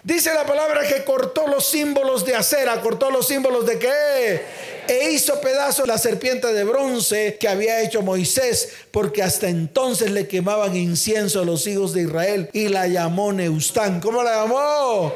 Dice 0.04 0.34
la 0.34 0.45
palabra 0.45 0.88
que 0.88 1.04
cortó 1.04 1.47
los 1.47 1.67
símbolos 1.67 2.25
de 2.25 2.34
acera. 2.34 2.80
Cortó 2.80 3.12
los 3.12 3.27
símbolos 3.27 3.65
de 3.65 3.77
qué. 3.77 4.45
E 4.88 5.12
hizo 5.12 5.39
pedazos 5.41 5.88
la 5.88 5.98
serpiente 5.98 6.52
de 6.52 6.63
bronce 6.63 7.38
que 7.39 7.48
había 7.48 7.82
hecho 7.82 8.02
Moisés. 8.02 8.70
Porque 8.91 9.24
hasta 9.24 9.48
entonces 9.48 10.12
le 10.12 10.28
quemaban 10.28 10.76
incienso 10.76 11.41
a 11.41 11.46
los 11.46 11.67
hijos 11.67 11.94
de 11.94 12.04
Israel. 12.04 12.50
Y 12.54 12.67
la 12.67 12.88
llamó 12.88 13.32
Neustán. 13.34 14.00
¿Cómo 14.00 14.24
la 14.24 14.44
llamó? 14.44 15.13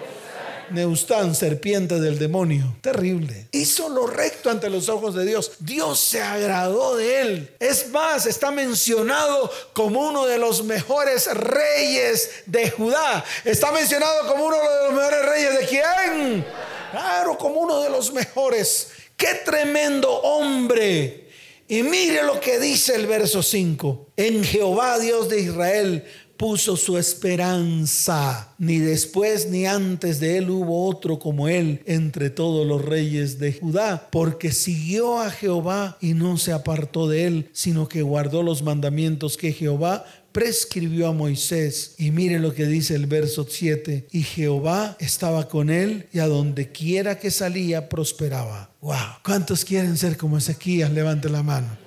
Neustán, 0.71 1.35
serpiente 1.35 1.99
del 1.99 2.17
demonio. 2.17 2.75
Terrible. 2.81 3.47
Hizo 3.51 3.89
lo 3.89 4.07
recto 4.07 4.49
ante 4.49 4.69
los 4.69 4.89
ojos 4.89 5.15
de 5.15 5.25
Dios. 5.25 5.53
Dios 5.59 5.99
se 5.99 6.21
agradó 6.21 6.95
de 6.95 7.21
él. 7.21 7.55
Es 7.59 7.89
más, 7.89 8.25
está 8.25 8.51
mencionado 8.51 9.51
como 9.73 10.07
uno 10.07 10.25
de 10.25 10.37
los 10.37 10.63
mejores 10.63 11.27
reyes 11.33 12.29
de 12.45 12.69
Judá. 12.71 13.23
Está 13.43 13.71
mencionado 13.71 14.27
como 14.27 14.45
uno 14.45 14.57
de 14.57 14.85
los 14.85 14.93
mejores 14.93 15.25
reyes 15.25 15.59
de 15.59 15.67
quién? 15.67 16.45
Claro, 16.91 17.37
como 17.37 17.59
uno 17.61 17.81
de 17.81 17.89
los 17.89 18.11
mejores. 18.13 18.89
Qué 19.17 19.27
tremendo 19.45 20.09
hombre. 20.09 21.29
Y 21.67 21.81
mire 21.81 22.23
lo 22.23 22.39
que 22.39 22.59
dice 22.59 22.95
el 22.95 23.07
verso 23.07 23.41
5. 23.41 24.11
En 24.17 24.43
Jehová, 24.43 24.99
Dios 24.99 25.29
de 25.29 25.41
Israel, 25.41 26.03
puso 26.37 26.75
su 26.77 26.97
esperanza. 26.97 28.53
Ni 28.57 28.79
después 28.79 29.49
ni 29.49 29.65
antes 29.65 30.19
de 30.19 30.37
él 30.37 30.49
hubo 30.49 30.87
otro 30.87 31.17
como 31.19 31.47
él 31.47 31.81
entre 31.85 32.29
todos 32.29 32.67
los 32.67 32.83
reyes 32.83 33.39
de 33.39 33.53
Judá, 33.53 34.09
porque 34.11 34.51
siguió 34.51 35.19
a 35.19 35.31
Jehová 35.31 35.97
y 36.01 36.13
no 36.13 36.37
se 36.37 36.51
apartó 36.51 37.07
de 37.07 37.25
él, 37.25 37.49
sino 37.53 37.87
que 37.87 38.01
guardó 38.01 38.43
los 38.43 38.63
mandamientos 38.63 39.37
que 39.37 39.53
Jehová 39.53 40.05
prescribió 40.35 41.07
a 41.07 41.13
Moisés. 41.13 41.93
Y 41.97 42.11
mire 42.11 42.39
lo 42.39 42.53
que 42.53 42.65
dice 42.65 42.93
el 42.93 43.07
verso 43.07 43.47
7. 43.49 44.07
Y 44.11 44.21
Jehová 44.21 44.97
estaba 44.99 45.47
con 45.47 45.69
él 45.69 46.09
y 46.11 46.19
a 46.19 46.27
donde 46.27 46.73
quiera 46.73 47.17
que 47.17 47.31
salía 47.31 47.87
prosperaba. 47.87 48.69
Wow. 48.81 49.21
¿Cuántos 49.23 49.63
quieren 49.63 49.95
ser 49.95 50.17
como 50.17 50.37
Ezequías? 50.37 50.91
Levante 50.91 51.29
la 51.29 51.41
mano. 51.41 51.77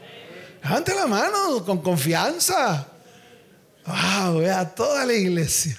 Levante 0.63 0.95
la 0.95 1.07
mano 1.07 1.63
con 1.63 1.83
confianza. 1.83 2.89
Wow, 3.85 4.39
vea 4.39 4.75
toda 4.75 5.05
la 5.05 5.13
iglesia. 5.13 5.77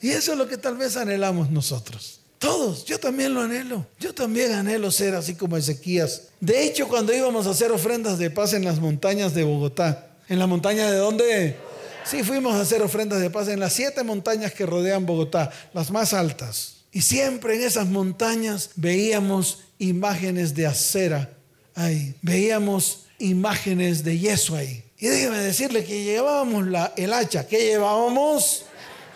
Y 0.00 0.10
eso 0.10 0.32
es 0.32 0.38
lo 0.38 0.46
que 0.46 0.56
tal 0.56 0.76
vez 0.76 0.96
anhelamos 0.96 1.50
nosotros. 1.50 2.20
Todos, 2.38 2.84
yo 2.84 3.00
también 3.00 3.34
lo 3.34 3.40
anhelo. 3.40 3.84
Yo 3.98 4.14
también 4.14 4.52
anhelo 4.52 4.92
ser 4.92 5.16
así 5.16 5.34
como 5.34 5.56
Ezequías. 5.56 6.28
De 6.38 6.64
hecho, 6.64 6.86
cuando 6.86 7.12
íbamos 7.12 7.48
a 7.48 7.50
hacer 7.50 7.72
ofrendas 7.72 8.20
de 8.20 8.30
paz 8.30 8.52
en 8.52 8.64
las 8.64 8.78
montañas 8.78 9.34
de 9.34 9.42
Bogotá, 9.42 10.12
¿en 10.28 10.38
la 10.38 10.46
montaña 10.46 10.88
de 10.88 10.98
dónde? 10.98 11.67
Sí, 12.10 12.22
fuimos 12.22 12.54
a 12.54 12.62
hacer 12.62 12.80
ofrendas 12.80 13.20
de 13.20 13.28
paz 13.28 13.48
en 13.48 13.60
las 13.60 13.74
siete 13.74 14.02
montañas 14.02 14.54
que 14.54 14.64
rodean 14.64 15.04
Bogotá, 15.04 15.50
las 15.74 15.90
más 15.90 16.14
altas. 16.14 16.76
Y 16.90 17.02
siempre 17.02 17.56
en 17.56 17.62
esas 17.64 17.86
montañas 17.86 18.70
veíamos 18.76 19.58
imágenes 19.78 20.54
de 20.54 20.66
acera 20.66 21.30
ahí, 21.74 22.14
veíamos 22.22 23.04
imágenes 23.18 24.04
de 24.04 24.18
yeso 24.18 24.56
ahí. 24.56 24.82
Y 24.98 25.08
déjeme 25.08 25.36
decirle 25.36 25.84
que 25.84 26.02
llevábamos 26.02 26.66
la, 26.66 26.94
el 26.96 27.12
hacha, 27.12 27.46
que 27.46 27.58
llevábamos 27.58 28.64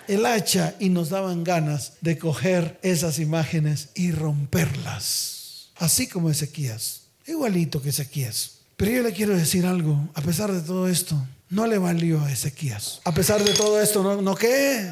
el 0.06 0.26
hacha 0.26 0.74
y 0.78 0.90
nos 0.90 1.08
daban 1.08 1.44
ganas 1.44 1.94
de 2.02 2.18
coger 2.18 2.78
esas 2.82 3.18
imágenes 3.18 3.88
y 3.94 4.12
romperlas. 4.12 5.70
Así 5.76 6.08
como 6.08 6.28
Ezequías, 6.28 7.04
igualito 7.26 7.80
que 7.80 7.88
Ezequías. 7.88 8.58
Pero 8.76 8.90
yo 8.92 9.02
le 9.02 9.12
quiero 9.12 9.34
decir 9.34 9.64
algo, 9.64 10.10
a 10.12 10.20
pesar 10.20 10.52
de 10.52 10.60
todo 10.60 10.88
esto, 10.88 11.16
no 11.52 11.66
le 11.66 11.76
valió 11.76 12.24
a 12.24 12.32
Ezequías. 12.32 13.02
A 13.04 13.12
pesar 13.12 13.44
de 13.44 13.52
todo 13.52 13.78
esto, 13.78 14.02
¿no, 14.02 14.22
¿no 14.22 14.34
qué? 14.34 14.90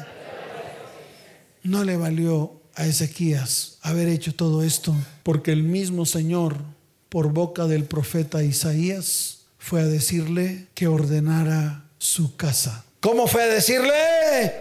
No 1.63 1.83
le 1.83 1.97
valió 1.97 2.61
a 2.75 2.85
Ezequías 2.85 3.79
haber 3.81 4.07
hecho 4.07 4.35
todo 4.35 4.63
esto, 4.63 4.95
porque 5.23 5.51
el 5.51 5.63
mismo 5.63 6.05
Señor, 6.05 6.57
por 7.09 7.33
boca 7.33 7.65
del 7.65 7.85
profeta 7.85 8.43
Isaías, 8.43 9.39
fue 9.57 9.81
a 9.81 9.85
decirle 9.85 10.67
que 10.75 10.85
ordenara 10.85 11.85
su 11.97 12.35
casa. 12.35 12.85
¿Cómo 12.99 13.25
fue 13.25 13.41
a 13.41 13.47
decirle? 13.47 14.53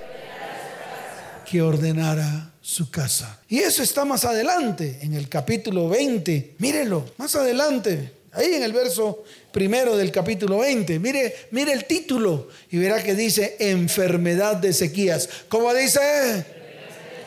Que 1.45 1.61
ordenara 1.61 2.55
su 2.63 2.91
casa. 2.91 3.41
Y 3.47 3.59
eso 3.59 3.83
está 3.83 4.07
más 4.07 4.25
adelante, 4.25 5.01
en 5.03 5.13
el 5.13 5.29
capítulo 5.29 5.91
20. 5.91 6.55
Mírelo, 6.61 7.05
más 7.19 7.37
adelante. 7.37 8.15
Ahí 8.33 8.55
en 8.55 8.63
el 8.63 8.73
verso 8.73 9.25
primero 9.53 9.97
del 9.97 10.13
capítulo 10.13 10.59
20. 10.59 10.99
Mire, 10.99 11.35
mire 11.51 11.73
el 11.73 11.85
título 11.85 12.49
y 12.71 12.79
verá 12.79 13.03
que 13.03 13.15
dice 13.15 13.57
enfermedad 13.59 14.57
de 14.57 14.71
Ezequías. 14.71 15.29
¿Cómo 15.49 15.73
dice? 15.75 16.45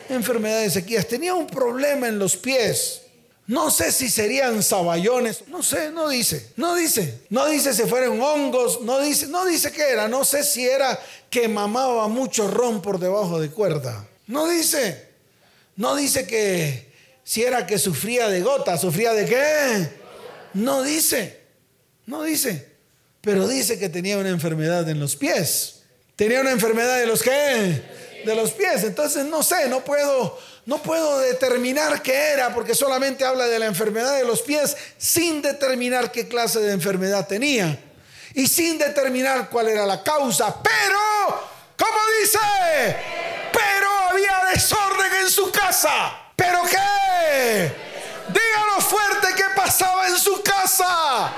Enfermedad 0.08 0.60
de 0.60 0.66
Ezequías. 0.66 1.06
Tenía 1.06 1.34
un 1.34 1.46
problema 1.46 2.08
en 2.08 2.18
los 2.18 2.36
pies. 2.36 3.02
No 3.46 3.70
sé 3.70 3.92
si 3.92 4.08
serían 4.08 4.62
saballones, 4.62 5.44
no 5.48 5.62
sé, 5.62 5.90
no 5.90 6.08
dice, 6.08 6.52
no 6.56 6.74
dice, 6.74 7.20
no 7.28 7.46
dice 7.46 7.74
si 7.74 7.82
fueron 7.82 8.18
hongos, 8.22 8.80
no 8.80 9.00
dice, 9.00 9.26
no 9.26 9.44
dice 9.44 9.70
qué 9.70 9.82
era, 9.82 10.08
no 10.08 10.24
sé 10.24 10.42
si 10.42 10.66
era 10.66 10.98
que 11.28 11.46
mamaba 11.46 12.08
mucho 12.08 12.48
ron 12.48 12.80
por 12.80 12.98
debajo 12.98 13.38
de 13.38 13.50
cuerda, 13.50 14.08
no 14.28 14.48
dice, 14.48 15.08
no 15.76 15.94
dice 15.94 16.26
que 16.26 16.90
si 17.22 17.42
era 17.42 17.66
que 17.66 17.76
sufría 17.76 18.28
de 18.28 18.40
gota, 18.40 18.78
sufría 18.78 19.12
de 19.12 19.26
qué, 19.26 19.90
no 20.54 20.82
dice, 20.82 21.43
no 22.06 22.22
dice, 22.22 22.68
pero 23.20 23.48
dice 23.48 23.78
que 23.78 23.88
tenía 23.88 24.18
una 24.18 24.28
enfermedad 24.28 24.88
en 24.88 25.00
los 25.00 25.16
pies, 25.16 25.82
tenía 26.16 26.40
una 26.40 26.50
enfermedad 26.50 26.98
de 26.98 27.06
los 27.06 27.22
qué, 27.22 27.82
de 28.24 28.34
los 28.34 28.52
pies, 28.52 28.84
entonces 28.84 29.24
no 29.26 29.42
sé, 29.42 29.68
no 29.68 29.84
puedo 29.84 30.38
no 30.66 30.82
puedo 30.82 31.18
determinar 31.18 32.00
qué 32.00 32.32
era 32.32 32.54
porque 32.54 32.74
solamente 32.74 33.24
habla 33.24 33.46
de 33.46 33.58
la 33.58 33.66
enfermedad 33.66 34.16
de 34.16 34.24
los 34.24 34.40
pies 34.40 34.76
sin 34.96 35.42
determinar 35.42 36.10
qué 36.10 36.26
clase 36.26 36.60
de 36.60 36.72
enfermedad 36.72 37.26
tenía 37.26 37.78
y 38.34 38.48
sin 38.48 38.78
determinar 38.78 39.48
cuál 39.50 39.68
era 39.68 39.86
la 39.86 40.02
causa. 40.02 40.56
Pero, 40.62 40.98
¿cómo 41.76 41.98
dice? 42.20 42.38
Pero 43.52 43.90
había 44.10 44.52
desorden 44.52 45.14
en 45.22 45.30
su 45.30 45.50
casa. 45.52 46.18
¿Pero 46.34 46.62
qué? 46.62 47.72
Dígalo 48.28 48.80
fuerte 48.80 49.28
qué 49.36 49.44
pasaba 49.54 50.08
en 50.08 50.16
su 50.16 50.42
casa. 50.42 51.32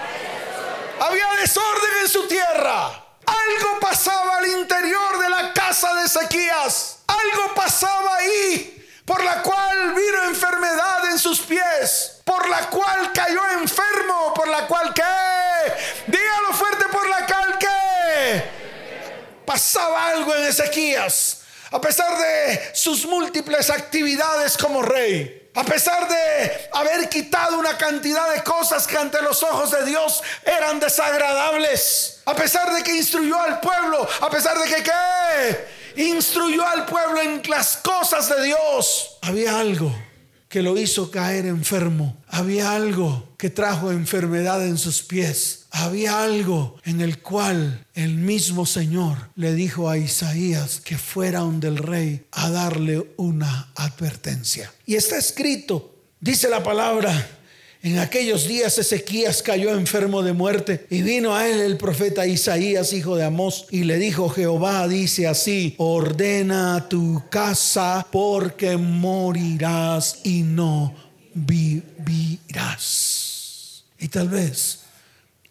Había 1.00 1.26
desorden 1.40 1.90
en 2.02 2.08
su 2.08 2.26
tierra. 2.26 3.04
Algo 3.26 3.80
pasaba 3.80 4.38
al 4.38 4.46
interior 4.46 5.18
de 5.18 5.30
la 5.30 5.52
casa 5.52 5.94
de 5.94 6.04
Ezequías. 6.04 6.98
Algo 7.06 7.54
pasaba 7.54 8.16
ahí 8.16 8.76
por 9.06 9.22
la 9.22 9.40
cual 9.40 9.94
vino 9.94 10.24
enfermedad 10.24 11.10
en 11.10 11.18
sus 11.18 11.40
pies, 11.40 12.20
por 12.24 12.48
la 12.48 12.68
cual 12.68 13.12
cayó 13.12 13.40
enfermo, 13.52 14.34
por 14.34 14.48
la 14.48 14.66
cual 14.66 14.92
qué, 14.92 15.02
dígalo 16.08 16.52
fuerte, 16.52 16.86
por 16.88 17.08
la 17.08 17.24
cual 17.24 17.56
qué, 17.58 18.44
pasaba 19.46 20.08
algo 20.08 20.34
en 20.34 20.42
Ezequías, 20.48 21.42
a 21.70 21.80
pesar 21.80 22.18
de 22.18 22.60
sus 22.74 23.06
múltiples 23.06 23.70
actividades 23.70 24.56
como 24.56 24.82
rey. 24.82 25.50
A 25.54 25.64
pesar 25.64 26.06
de 26.06 26.68
haber 26.74 27.08
quitado 27.08 27.58
una 27.58 27.78
cantidad 27.78 28.30
de 28.34 28.42
cosas 28.42 28.86
que 28.86 28.98
ante 28.98 29.22
los 29.22 29.42
ojos 29.42 29.70
de 29.70 29.86
Dios 29.86 30.22
eran 30.44 30.78
desagradables. 30.78 32.20
A 32.26 32.34
pesar 32.34 32.74
de 32.74 32.82
que 32.82 32.94
instruyó 32.94 33.40
al 33.40 33.60
pueblo. 33.60 34.06
A 34.20 34.28
pesar 34.28 34.58
de 34.58 34.68
que 34.68 34.82
qué 34.82 36.02
instruyó 36.04 36.66
al 36.66 36.84
pueblo 36.84 37.22
en 37.22 37.42
las 37.48 37.78
cosas 37.78 38.28
de 38.28 38.44
Dios. 38.44 39.18
Había 39.22 39.58
algo 39.58 39.94
que 40.48 40.62
lo 40.62 40.76
hizo 40.76 41.10
caer 41.10 41.46
enfermo. 41.46 42.22
Había 42.28 42.72
algo 42.72 43.34
que 43.38 43.48
trajo 43.48 43.90
enfermedad 43.90 44.62
en 44.62 44.76
sus 44.76 45.02
pies. 45.02 45.65
Había 45.78 46.24
algo 46.24 46.78
en 46.84 47.02
el 47.02 47.18
cual 47.20 47.84
el 47.92 48.14
mismo 48.14 48.64
Señor 48.64 49.28
le 49.36 49.54
dijo 49.54 49.90
a 49.90 49.98
Isaías 49.98 50.80
que 50.80 50.96
fuera 50.96 51.40
donde 51.40 51.68
el 51.68 51.76
rey 51.76 52.24
a 52.32 52.48
darle 52.48 53.12
una 53.18 53.72
advertencia. 53.74 54.72
Y 54.86 54.94
está 54.94 55.18
escrito, 55.18 55.94
dice 56.18 56.48
la 56.48 56.62
palabra, 56.62 57.28
en 57.82 57.98
aquellos 57.98 58.48
días 58.48 58.78
Ezequías 58.78 59.42
cayó 59.42 59.74
enfermo 59.74 60.22
de 60.22 60.32
muerte 60.32 60.86
y 60.88 61.02
vino 61.02 61.34
a 61.36 61.46
él 61.46 61.60
el 61.60 61.76
profeta 61.76 62.26
Isaías, 62.26 62.94
hijo 62.94 63.14
de 63.14 63.24
Amós, 63.24 63.66
y 63.70 63.84
le 63.84 63.98
dijo, 63.98 64.30
Jehová 64.30 64.88
dice 64.88 65.26
así, 65.26 65.74
ordena 65.76 66.88
tu 66.88 67.22
casa 67.28 68.06
porque 68.10 68.78
morirás 68.78 70.20
y 70.24 70.40
no 70.40 70.94
vivirás. 71.34 72.94
Y 73.98 74.08
tal 74.08 74.30
vez 74.30 74.85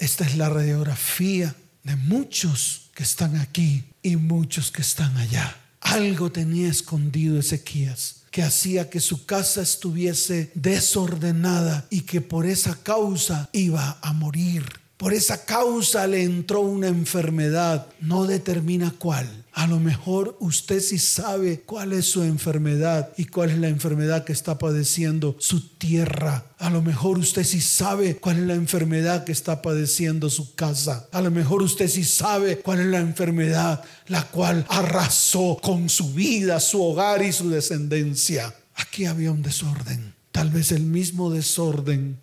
esta 0.06 0.24
es 0.24 0.38
la 0.38 0.50
radiografía 0.50 1.56
de 1.84 1.96
muchos 1.96 2.91
que 2.94 3.02
están 3.02 3.38
aquí 3.38 3.84
y 4.04 4.15
muchos 4.18 4.72
que 4.72 4.84
están 4.84 5.18
allá. 5.18 5.58
Algo 5.82 6.32
tenía 6.32 6.70
escondido 6.70 7.39
Ezequías 7.39 8.22
que 8.30 8.44
hacía 8.44 8.89
que 8.89 9.00
su 9.00 9.26
casa 9.26 9.62
estuviese 9.62 10.52
desordenada 10.54 11.88
y 11.89 12.02
que 12.02 12.22
por 12.22 12.46
esa 12.46 12.76
causa 12.84 13.50
iba 13.54 13.98
a 14.02 14.13
morir. 14.13 14.65
Por 15.06 15.13
esa 15.13 15.46
causa 15.46 16.08
le 16.08 16.24
entró 16.24 16.62
una 16.62 16.88
enfermedad, 16.88 17.86
no 18.00 18.26
determina 18.26 18.91
cuál. 18.98 19.46
A 19.52 19.68
lo 19.68 19.80
mejor 19.80 20.36
usted 20.39 20.80
sí 20.80 20.98
sabe 20.98 21.62
cuál 21.62 21.94
es 21.94 22.08
su 22.08 22.24
enfermedad 22.24 23.12
y 23.15 23.26
cuál 23.26 23.52
es 23.52 23.60
la 23.60 23.68
enfermedad 23.68 24.24
que 24.24 24.34
está 24.34 24.58
padeciendo 24.58 25.36
su 25.38 25.78
tierra. 25.78 26.46
A 26.58 26.72
lo 26.72 26.82
mejor 26.82 27.20
usted 27.20 27.44
sí 27.44 27.62
sabe 27.62 28.15
cuál 28.15 28.38
es 28.38 28.48
la 28.48 28.56
enfermedad 28.56 29.26
que 29.26 29.32
está 29.32 29.62
padeciendo 29.62 30.32
su 30.32 30.56
casa. 30.56 31.08
A 31.12 31.22
lo 31.22 31.30
mejor 31.30 31.62
usted 31.62 31.88
sí 31.88 32.04
sabe 32.04 32.58
cuál 32.58 32.80
es 32.80 32.88
la 32.88 33.00
enfermedad 33.00 33.84
la 34.08 34.24
cual 34.24 34.65
arrasó 34.70 35.60
con 35.62 35.88
su 35.88 36.13
vida, 36.13 36.60
su 36.60 36.82
hogar 36.82 37.22
y 37.22 37.32
su 37.32 37.52
descendencia. 37.52 38.56
Aquí 38.74 39.06
había 39.06 39.32
un 39.32 39.44
desorden. 39.44 40.15
Tal 40.32 40.50
vez 40.50 40.72
el 40.72 40.82
mismo 40.82 41.30
desorden 41.30 42.18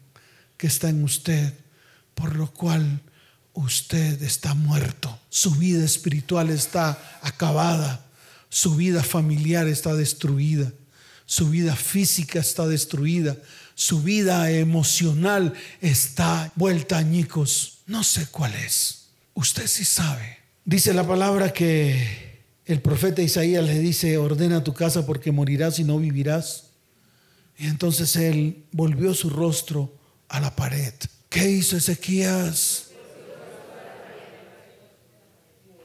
que 0.56 0.66
está 0.66 0.88
en 0.88 1.04
usted, 1.04 1.54
por 2.14 2.36
lo 2.36 2.52
cual 2.52 3.00
usted 3.54 4.22
está 4.22 4.54
muerto, 4.54 5.18
su 5.28 5.52
vida 5.52 5.84
espiritual 5.84 6.50
está 6.50 7.18
acabada, 7.22 8.06
su 8.48 8.76
vida 8.76 9.02
familiar 9.02 9.66
está 9.68 9.94
destruida, 9.94 10.72
su 11.26 11.50
vida 11.50 11.74
física 11.76 12.38
está 12.40 12.66
destruida, 12.66 13.36
su 13.74 14.02
vida 14.02 14.50
emocional 14.50 15.54
está 15.80 16.52
vuelta 16.56 16.98
añicos. 16.98 17.78
No 17.86 18.04
sé 18.04 18.26
cuál 18.26 18.54
es. 18.54 19.08
Usted 19.34 19.66
sí 19.66 19.84
sabe. 19.84 20.38
Dice 20.64 20.92
la 20.92 21.06
palabra 21.06 21.52
que 21.52 22.42
el 22.66 22.80
profeta 22.80 23.22
Isaías 23.22 23.64
le 23.64 23.78
dice, 23.78 24.18
ordena 24.18 24.62
tu 24.62 24.74
casa 24.74 25.06
porque 25.06 25.32
morirás 25.32 25.78
y 25.78 25.84
no 25.84 25.98
vivirás. 25.98 26.64
Y 27.58 27.66
entonces 27.66 28.14
él 28.16 28.64
volvió 28.72 29.14
su 29.14 29.30
rostro 29.30 29.96
a 30.28 30.40
la 30.40 30.54
pared. 30.54 30.94
¿Qué 31.32 31.50
hizo 31.50 31.78
Ezequías? 31.78 32.90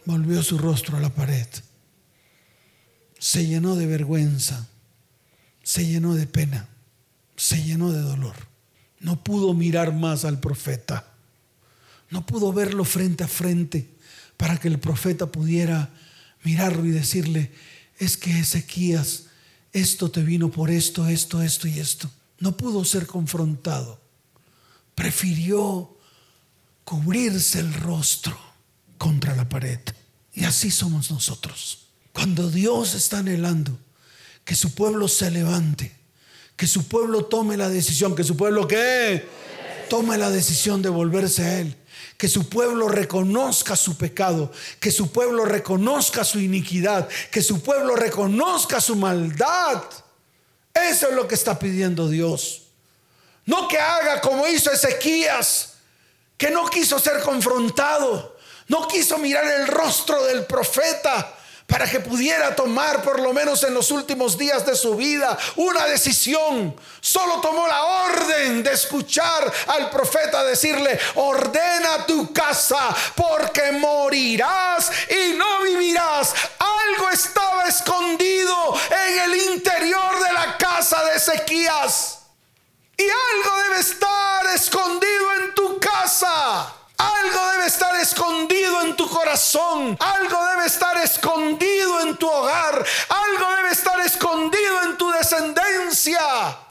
volvió 0.04 0.44
su 0.44 0.58
rostro 0.58 0.98
a 0.98 1.00
la 1.00 1.10
pared. 1.10 1.48
Se 3.18 3.46
llenó 3.46 3.76
de 3.76 3.88
vergüenza, 3.88 4.68
se 5.64 5.86
llenó 5.86 6.16
de 6.16 6.28
pena, 6.28 6.68
se 7.36 7.64
llenó 7.64 7.92
de 7.92 8.02
dolor. 8.02 8.36
No 9.00 9.24
pudo 9.24 9.54
mirar 9.54 9.94
más 9.94 10.26
al 10.26 10.40
profeta, 10.40 11.14
No 12.10 12.26
pudo 12.26 12.54
verlo 12.54 12.86
frente 12.86 13.24
a 13.26 13.28
frente 13.28 13.90
para 14.38 14.58
que 14.58 14.70
el 14.70 14.80
profeta 14.80 15.28
pudiera 15.28 15.90
mirarlo 16.44 16.86
y 16.86 16.92
decirle, 16.92 17.52
es 18.00 18.16
que 18.16 18.40
Ezequías, 18.40 19.26
esto 19.74 20.10
te 20.10 20.24
vino 20.24 20.50
por 20.50 20.72
esto, 20.72 21.08
esto, 21.08 21.42
esto 21.42 21.68
y 21.68 21.80
esto. 21.80 22.10
No 22.40 22.56
pudo 22.56 22.86
ser 22.86 23.08
confrontado. 23.08 24.07
Prefirió 24.98 25.96
cubrirse 26.84 27.60
el 27.60 27.72
rostro 27.72 28.36
contra 28.98 29.36
la 29.36 29.48
pared. 29.48 29.80
Y 30.34 30.44
así 30.44 30.72
somos 30.72 31.12
nosotros. 31.12 31.90
Cuando 32.12 32.50
Dios 32.50 32.96
está 32.96 33.20
anhelando 33.20 33.78
que 34.44 34.56
su 34.56 34.74
pueblo 34.74 35.08
se 35.08 35.30
levante, 35.30 35.96
que 36.56 36.66
su 36.66 36.88
pueblo 36.88 37.26
tome 37.26 37.58
la 37.58 37.70
decisión, 37.70 38.16
que 38.16 38.24
su 38.24 38.36
pueblo 38.36 38.68
que 38.68 39.24
tome 39.88 40.18
la 40.18 40.32
decisión 40.32 40.82
de 40.82 40.90
volverse 40.90 41.44
a 41.44 41.60
Él, 41.60 41.78
que 42.18 42.28
su 42.28 42.50
pueblo 42.50 42.90
reconozca 42.90 43.76
su 43.76 43.98
pecado, 43.98 44.52
que 44.80 44.90
su 44.90 45.12
pueblo 45.12 45.46
reconozca 45.46 46.24
su 46.24 46.40
iniquidad, 46.40 47.08
que 47.30 47.44
su 47.44 47.62
pueblo 47.62 47.96
reconozca 47.96 48.82
su 48.82 48.96
maldad. 48.96 49.84
Eso 50.74 51.10
es 51.10 51.16
lo 51.16 51.28
que 51.28 51.36
está 51.36 51.60
pidiendo 51.60 52.10
Dios. 52.10 52.64
No 53.48 53.68
que 53.68 53.80
haga 53.80 54.22
como 54.22 54.48
hizo 54.48 54.72
Ezequías, 54.72 55.74
que 56.38 56.52
no 56.52 56.70
quiso 56.70 57.00
ser 57.00 57.22
confrontado, 57.22 58.38
no 58.68 58.88
quiso 58.88 59.18
mirar 59.18 59.46
el 59.46 59.68
rostro 59.68 60.24
del 60.26 60.46
profeta, 60.46 61.34
para 61.68 61.86
que 61.86 62.00
pudiera 62.00 62.56
tomar 62.56 63.04
por 63.04 63.20
lo 63.20 63.34
menos 63.34 63.62
en 63.64 63.74
los 63.74 63.92
últimos 63.92 64.38
días 64.38 64.66
de 64.66 64.76
su 64.76 64.96
vida 64.96 65.38
una 65.58 65.86
decisión. 65.86 66.74
Solo 67.02 67.42
tomó 67.42 67.68
la 67.68 67.84
orden 67.84 68.64
de 68.64 68.72
escuchar 68.72 69.52
al 69.68 69.90
profeta 69.90 70.46
decirle, 70.46 70.98
ordena 71.16 72.06
tu 72.06 72.32
casa 72.32 72.96
porque 73.16 73.74
morirás 73.74 74.90
y 75.10 75.34
no 75.34 75.62
vivirás. 75.64 76.34
Algo 76.58 77.10
estaba 77.10 77.66
escondido 77.68 78.74
en 78.90 79.20
el 79.20 79.36
interior 79.54 80.24
de 80.24 80.34
la 80.34 80.58
casa 80.58 81.04
de 81.04 81.18
Ezequías. 81.18 82.17
Y 82.98 83.04
algo 83.04 83.64
debe 83.64 83.80
estar 83.80 84.48
escondido 84.56 85.34
en 85.36 85.54
tu 85.54 85.80
casa. 85.80 86.74
Algo 86.98 87.52
debe 87.52 87.68
estar 87.68 87.96
escondido 87.98 88.82
en 88.82 88.96
tu 88.96 89.08
corazón. 89.08 89.96
Algo 90.00 90.46
debe 90.48 90.66
estar 90.66 90.98
escondido 90.98 92.02
en 92.02 92.18
tu 92.18 92.28
hogar. 92.28 92.84
Algo 93.10 93.56
debe 93.58 93.72
estar 93.72 94.00
escondido 94.00 94.82
en 94.84 94.98
tu 94.98 95.12
descendencia. 95.12 96.20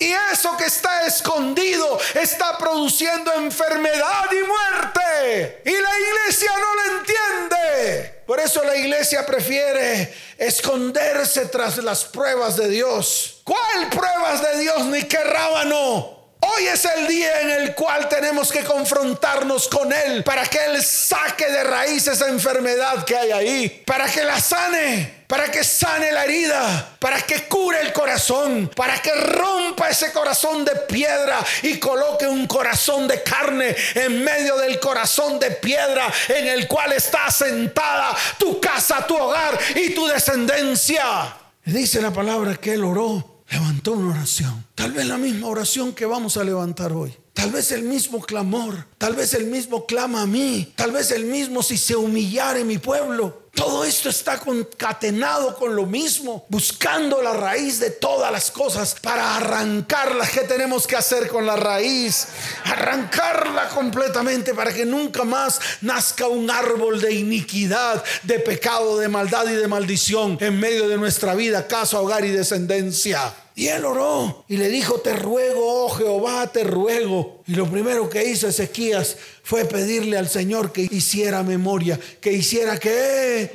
Y 0.00 0.12
eso 0.32 0.56
que 0.56 0.64
está 0.64 1.06
escondido 1.06 1.96
está 2.14 2.58
produciendo 2.58 3.32
enfermedad 3.34 4.26
y 4.32 4.42
muerte. 4.42 5.62
Y 5.64 5.70
la 5.70 5.98
iglesia 6.00 6.50
no 6.58 6.74
lo 6.74 6.98
entiende. 6.98 8.22
Por 8.26 8.40
eso 8.40 8.64
la 8.64 8.76
iglesia 8.76 9.24
prefiere 9.24 10.12
esconderse 10.38 11.46
tras 11.46 11.78
las 11.78 12.04
pruebas 12.04 12.56
de 12.56 12.68
Dios. 12.68 13.42
¿Cuál 13.44 13.90
pruebas 13.90 14.42
de 14.42 14.58
Dios 14.58 14.86
ni 14.86 15.04
qué 15.04 15.22
rábano? 15.22 16.15
Hoy 16.48 16.66
es 16.68 16.84
el 16.84 17.08
día 17.08 17.40
en 17.40 17.50
el 17.50 17.74
cual 17.74 18.08
tenemos 18.08 18.52
que 18.52 18.62
confrontarnos 18.62 19.66
con 19.68 19.92
Él 19.92 20.22
para 20.22 20.46
que 20.46 20.64
Él 20.64 20.80
saque 20.82 21.50
de 21.50 21.64
raíz 21.64 22.06
esa 22.06 22.28
enfermedad 22.28 23.04
que 23.04 23.16
hay 23.16 23.32
ahí, 23.32 23.82
para 23.84 24.06
que 24.06 24.22
la 24.22 24.38
sane, 24.38 25.24
para 25.26 25.50
que 25.50 25.64
sane 25.64 26.12
la 26.12 26.24
herida, 26.24 26.96
para 27.00 27.20
que 27.22 27.48
cure 27.48 27.80
el 27.80 27.92
corazón, 27.92 28.70
para 28.76 29.02
que 29.02 29.12
rompa 29.12 29.88
ese 29.88 30.12
corazón 30.12 30.64
de 30.64 30.76
piedra 30.88 31.44
y 31.62 31.78
coloque 31.78 32.28
un 32.28 32.46
corazón 32.46 33.08
de 33.08 33.22
carne 33.22 33.74
en 33.94 34.22
medio 34.22 34.56
del 34.56 34.78
corazón 34.78 35.40
de 35.40 35.50
piedra 35.50 36.12
en 36.28 36.46
el 36.46 36.68
cual 36.68 36.92
está 36.92 37.28
sentada 37.30 38.14
tu 38.38 38.60
casa, 38.60 39.04
tu 39.04 39.16
hogar 39.16 39.58
y 39.74 39.90
tu 39.94 40.06
descendencia. 40.06 41.36
Dice 41.64 42.00
la 42.00 42.12
palabra 42.12 42.54
que 42.54 42.74
Él 42.74 42.84
oró 42.84 43.42
levantó 43.48 43.92
una 43.92 44.14
oración. 44.14 44.65
Tal 44.76 44.92
vez 44.92 45.06
la 45.06 45.16
misma 45.16 45.48
oración 45.48 45.94
que 45.94 46.04
vamos 46.04 46.36
a 46.36 46.44
levantar 46.44 46.92
hoy. 46.92 47.16
Tal 47.32 47.50
vez 47.50 47.72
el 47.72 47.82
mismo 47.82 48.20
clamor, 48.20 48.86
tal 48.98 49.14
vez 49.14 49.32
el 49.32 49.46
mismo 49.46 49.86
clama 49.86 50.22
a 50.22 50.26
mí, 50.26 50.70
tal 50.76 50.92
vez 50.92 51.10
el 51.12 51.24
mismo 51.24 51.62
si 51.62 51.78
se 51.78 51.96
humillare 51.96 52.62
mi 52.62 52.76
pueblo. 52.76 53.46
Todo 53.54 53.84
esto 53.84 54.10
está 54.10 54.38
concatenado 54.38 55.56
con 55.56 55.74
lo 55.74 55.86
mismo, 55.86 56.44
buscando 56.50 57.22
la 57.22 57.32
raíz 57.32 57.80
de 57.80 57.88
todas 57.90 58.30
las 58.30 58.50
cosas 58.50 58.94
para 59.00 59.36
arrancarlas. 59.36 60.28
¿Qué 60.28 60.42
tenemos 60.42 60.86
que 60.86 60.96
hacer 60.96 61.28
con 61.28 61.46
la 61.46 61.56
raíz? 61.56 62.26
Arrancarla 62.64 63.70
completamente 63.70 64.52
para 64.52 64.74
que 64.74 64.84
nunca 64.84 65.24
más 65.24 65.58
nazca 65.80 66.26
un 66.26 66.50
árbol 66.50 67.00
de 67.00 67.14
iniquidad, 67.14 68.04
de 68.24 68.40
pecado, 68.40 68.98
de 68.98 69.08
maldad 69.08 69.46
y 69.48 69.54
de 69.54 69.68
maldición 69.68 70.36
en 70.38 70.60
medio 70.60 70.86
de 70.86 70.98
nuestra 70.98 71.34
vida, 71.34 71.66
casa, 71.66 71.98
hogar 71.98 72.26
y 72.26 72.30
descendencia. 72.30 73.32
Y 73.58 73.68
él 73.68 73.86
oró 73.86 74.44
y 74.48 74.58
le 74.58 74.68
dijo, 74.68 75.00
te 75.00 75.16
ruego, 75.16 75.86
oh 75.86 75.88
Jehová, 75.88 76.46
te 76.52 76.62
ruego. 76.62 77.42
Y 77.46 77.54
lo 77.54 77.66
primero 77.70 78.10
que 78.10 78.22
hizo 78.22 78.46
Ezequías 78.46 79.16
fue 79.42 79.64
pedirle 79.64 80.18
al 80.18 80.28
Señor 80.28 80.72
que 80.72 80.82
hiciera 80.82 81.42
memoria, 81.42 81.98
que 82.20 82.32
hiciera 82.32 82.78
qué? 82.78 83.50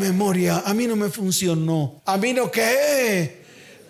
Memoria. 0.00 0.62
A 0.64 0.72
mí 0.72 0.86
no 0.86 0.96
me 0.96 1.10
funcionó. 1.10 2.00
A 2.06 2.16
mí 2.16 2.32
no 2.32 2.50
qué. 2.50 3.41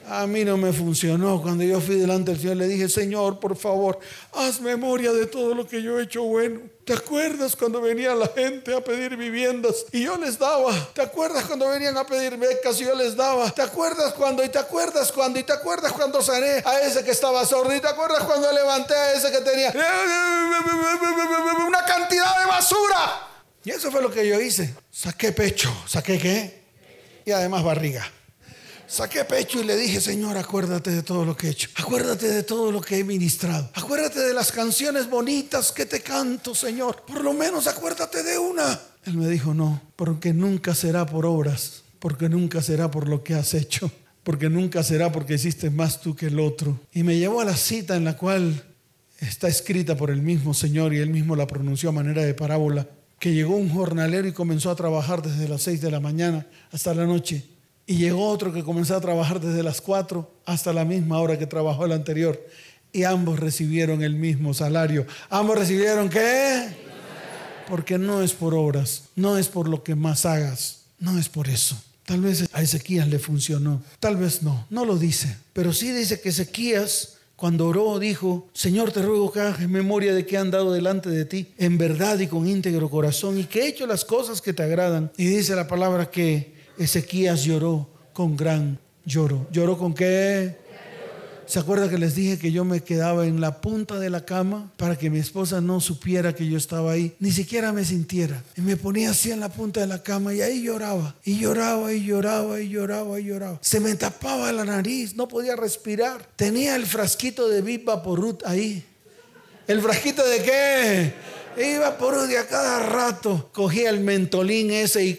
A 0.09 0.27
mí 0.27 0.45
no 0.45 0.57
me 0.57 0.73
funcionó. 0.73 1.41
Cuando 1.41 1.65
yo 1.65 1.81
fui 1.81 1.97
delante 1.97 2.33
del 2.33 2.41
Señor 2.41 2.57
le 2.57 2.69
dije, 2.69 2.88
Señor, 2.88 3.38
por 3.38 3.57
favor, 3.57 3.99
haz 4.33 4.61
memoria 4.61 5.12
de 5.12 5.27
todo 5.27 5.55
lo 5.55 5.67
que 5.67 5.83
yo 5.83 5.99
he 5.99 6.05
hecho 6.05 6.23
bueno. 6.25 6.61
¿Te 6.85 6.95
acuerdas 6.95 7.55
cuando 7.55 7.81
venía 7.81 8.15
la 8.15 8.27
gente 8.27 8.75
a 8.75 8.83
pedir 8.83 9.17
viviendas 9.17 9.87
y 9.93 10.03
yo 10.03 10.17
les 10.17 10.38
daba? 10.38 10.73
¿Te 10.93 11.03
acuerdas 11.03 11.45
cuando 11.45 11.69
venían 11.69 11.97
a 11.97 12.05
pedir 12.05 12.37
becas 12.37 12.81
y 12.81 12.85
yo 12.85 12.95
les 12.97 13.15
daba? 13.15 13.51
¿Te 13.51 13.62
acuerdas 13.62 14.12
cuando? 14.15 14.43
¿Y 14.45 14.49
te 14.49 14.59
acuerdas 14.59 15.12
cuando? 15.12 15.38
¿Y 15.38 15.45
te 15.45 15.53
acuerdas 15.53 15.93
cuando 15.93 16.21
sané 16.21 16.62
a 16.65 16.81
ese 16.81 17.05
que 17.05 17.12
estaba 17.12 17.45
sordo? 17.47 17.75
¿Y 17.75 17.81
te 17.81 17.87
acuerdas 17.87 18.25
cuando 18.25 18.51
levanté 18.53 18.95
a 18.95 19.12
ese 19.12 19.31
que 19.31 19.41
tenía 19.41 19.73
una 21.67 21.85
cantidad 21.85 22.41
de 22.41 22.47
basura? 22.47 23.29
Y 23.65 23.71
eso 23.71 23.93
fue 23.93 24.03
lo 24.03 24.11
que 24.11 24.27
yo 24.27 24.41
hice. 24.41 24.75
Saqué 24.91 25.31
pecho. 25.31 25.73
¿Saqué 25.87 26.19
qué? 26.19 26.62
Y 27.25 27.31
además 27.31 27.62
barriga. 27.62 28.11
Saqué 28.92 29.24
pecho 29.24 29.59
y 29.59 29.64
le 29.64 29.74
dije, 29.74 30.02
Señor, 30.02 30.37
acuérdate 30.37 30.90
de 30.90 31.02
todo 31.02 31.24
lo 31.24 31.35
que 31.35 31.46
he 31.46 31.50
hecho. 31.52 31.70
Acuérdate 31.76 32.28
de 32.28 32.42
todo 32.42 32.70
lo 32.70 32.83
que 32.83 32.98
he 32.98 33.05
ministrado. 33.05 33.70
Acuérdate 33.72 34.20
de 34.20 34.35
las 34.35 34.52
canciones 34.52 35.09
bonitas 35.09 35.72
que 35.72 35.87
te 35.87 36.02
canto, 36.02 36.55
Señor. 36.55 37.02
Por 37.07 37.24
lo 37.24 37.33
menos 37.33 37.66
acuérdate 37.66 38.22
de 38.22 38.37
una. 38.37 38.78
Él 39.07 39.16
me 39.16 39.31
dijo, 39.31 39.55
no, 39.55 39.81
porque 39.96 40.35
nunca 40.35 40.74
será 40.74 41.07
por 41.07 41.24
obras, 41.24 41.85
porque 42.00 42.28
nunca 42.28 42.61
será 42.61 42.90
por 42.90 43.09
lo 43.09 43.24
que 43.24 43.33
has 43.35 43.55
hecho, 43.55 43.90
porque 44.22 44.50
nunca 44.50 44.83
será 44.83 45.11
porque 45.11 45.37
hiciste 45.37 45.70
más 45.70 46.02
tú 46.02 46.14
que 46.14 46.26
el 46.26 46.38
otro. 46.38 46.78
Y 46.92 47.02
me 47.02 47.16
llevó 47.16 47.40
a 47.40 47.46
la 47.46 47.57
cita 47.57 47.96
en 47.96 48.05
la 48.05 48.18
cual 48.18 48.62
está 49.20 49.48
escrita 49.48 49.96
por 49.96 50.11
el 50.11 50.20
mismo 50.20 50.52
Señor 50.52 50.92
y 50.92 50.98
él 50.98 51.09
mismo 51.09 51.35
la 51.35 51.46
pronunció 51.46 51.88
a 51.88 51.92
manera 51.92 52.24
de 52.24 52.35
parábola, 52.35 52.87
que 53.18 53.33
llegó 53.33 53.57
un 53.57 53.70
jornalero 53.70 54.28
y 54.28 54.33
comenzó 54.33 54.70
a 54.70 54.76
trabajar 54.76 55.22
desde 55.22 55.48
las 55.48 55.62
seis 55.62 55.81
de 55.81 55.90
la 55.90 56.00
mañana 56.00 56.46
hasta 56.70 56.92
la 56.92 57.07
noche 57.07 57.52
y 57.87 57.97
llegó 57.97 58.29
otro 58.29 58.53
que 58.53 58.64
comenzó 58.64 58.97
a 58.97 59.01
trabajar 59.01 59.40
desde 59.40 59.62
las 59.62 59.81
4 59.81 60.31
hasta 60.47 60.73
la 60.73 60.85
misma 60.85 61.18
hora 61.21 61.38
que 61.38 61.47
trabajó 61.47 61.85
el 61.85 61.92
anterior. 61.92 62.40
Y 62.92 63.05
ambos 63.05 63.40
recibieron 63.40 64.03
el 64.03 64.14
mismo 64.14 64.55
salario. 64.55 65.07
¿Ambos 65.31 65.59
recibieron 65.59 66.09
qué? 66.09 66.68
Porque 67.68 67.99
no 67.99 68.23
es 68.23 68.33
por 68.33 68.55
obras, 68.55 69.05
no 69.16 69.38
es 69.38 69.49
por 69.49 69.68
lo 69.68 69.83
que 69.83 69.95
más 69.95 70.27
hagas, 70.27 70.83
no 70.99 71.18
es 71.18 71.29
por 71.29 71.49
eso. 71.49 71.81
Tal 72.05 72.21
vez 72.21 72.49
a 72.53 72.62
Ezequías 72.62 73.09
le 73.09 73.18
funcionó, 73.18 73.83
tal 74.01 74.16
vez 74.16 74.42
no, 74.42 74.66
no 74.68 74.85
lo 74.85 74.99
dice. 74.99 75.37
Pero 75.53 75.73
sí 75.73 75.90
dice 75.92 76.21
que 76.21 76.29
Ezequías 76.29 77.16
cuando 77.37 77.66
oró 77.66 77.99
dijo, 77.99 78.49
Señor 78.53 78.92
te 78.92 79.03
ruego 79.03 79.33
que 79.33 79.40
hagas 79.40 79.59
memoria 79.68 80.14
de 80.14 80.25
que 80.25 80.37
he 80.37 80.38
andado 80.38 80.73
delante 80.73 81.09
de 81.09 81.25
ti 81.25 81.49
en 81.59 81.77
verdad 81.77 82.21
y 82.21 82.29
con 82.29 82.47
íntegro 82.47 82.88
corazón 82.88 83.37
y 83.37 83.45
que 83.45 83.62
he 83.62 83.68
hecho 83.68 83.85
las 83.87 84.05
cosas 84.05 84.40
que 84.40 84.53
te 84.53 84.62
agradan. 84.62 85.11
Y 85.16 85.25
dice 85.25 85.57
la 85.57 85.66
palabra 85.66 86.09
que 86.09 86.62
Ezequías 86.79 87.45
lloró 87.45 87.89
con 88.13 88.37
gran 88.37 88.79
lloro. 89.05 89.47
¿Lloró 89.51 89.79
con 89.79 89.95
qué? 89.95 90.63
¿Se 91.47 91.59
acuerda 91.59 91.91
que 91.91 91.99
les 91.99 92.15
dije 92.15 92.39
que 92.39 92.51
yo 92.51 92.65
me 92.65 92.81
quedaba 92.81 93.27
en 93.27 93.41
la 93.41 93.61
punta 93.61 93.99
de 93.99 94.09
la 94.09 94.25
cama 94.25 94.73
para 94.77 94.97
que 94.97 95.11
mi 95.11 95.19
esposa 95.19 95.61
no 95.61 95.81
supiera 95.81 96.35
que 96.35 96.49
yo 96.49 96.57
estaba 96.57 96.93
ahí, 96.93 97.15
ni 97.19 97.31
siquiera 97.31 97.73
me 97.73 97.85
sintiera? 97.85 98.43
Y 98.57 98.63
me 98.63 98.77
ponía 98.77 99.11
así 99.11 99.31
en 99.33 99.41
la 99.41 99.51
punta 99.51 99.81
de 99.81 99.87
la 99.87 100.03
cama 100.03 100.33
y 100.33 100.41
ahí 100.41 100.63
lloraba, 100.63 101.15
y 101.25 101.41
lloraba, 101.41 101.93
y 101.93 102.05
lloraba, 102.05 102.61
y 102.61 102.69
lloraba, 102.69 103.21
y 103.21 103.25
lloraba. 103.25 103.59
Se 103.61 103.81
me 103.81 103.95
tapaba 103.97 104.51
la 104.53 104.65
nariz, 104.65 105.15
no 105.15 105.29
podía 105.29 105.55
respirar. 105.57 106.27
Tenía 106.37 106.75
el 106.77 106.87
frasquito 106.87 107.49
de 107.49 107.61
Viva 107.61 107.97
Vaporut 107.97 108.47
ahí. 108.47 108.83
¿El 109.67 109.81
frasquito 109.83 110.27
de 110.27 110.43
qué? 110.43 111.15
Iba 111.75 111.99
por 111.99 112.27
de 112.27 112.39
a 112.39 112.47
cada 112.47 112.79
rato. 112.79 113.51
Cogía 113.53 113.91
el 113.91 114.01
mentolín 114.01 114.71
ese 114.71 115.05
y 115.05 115.19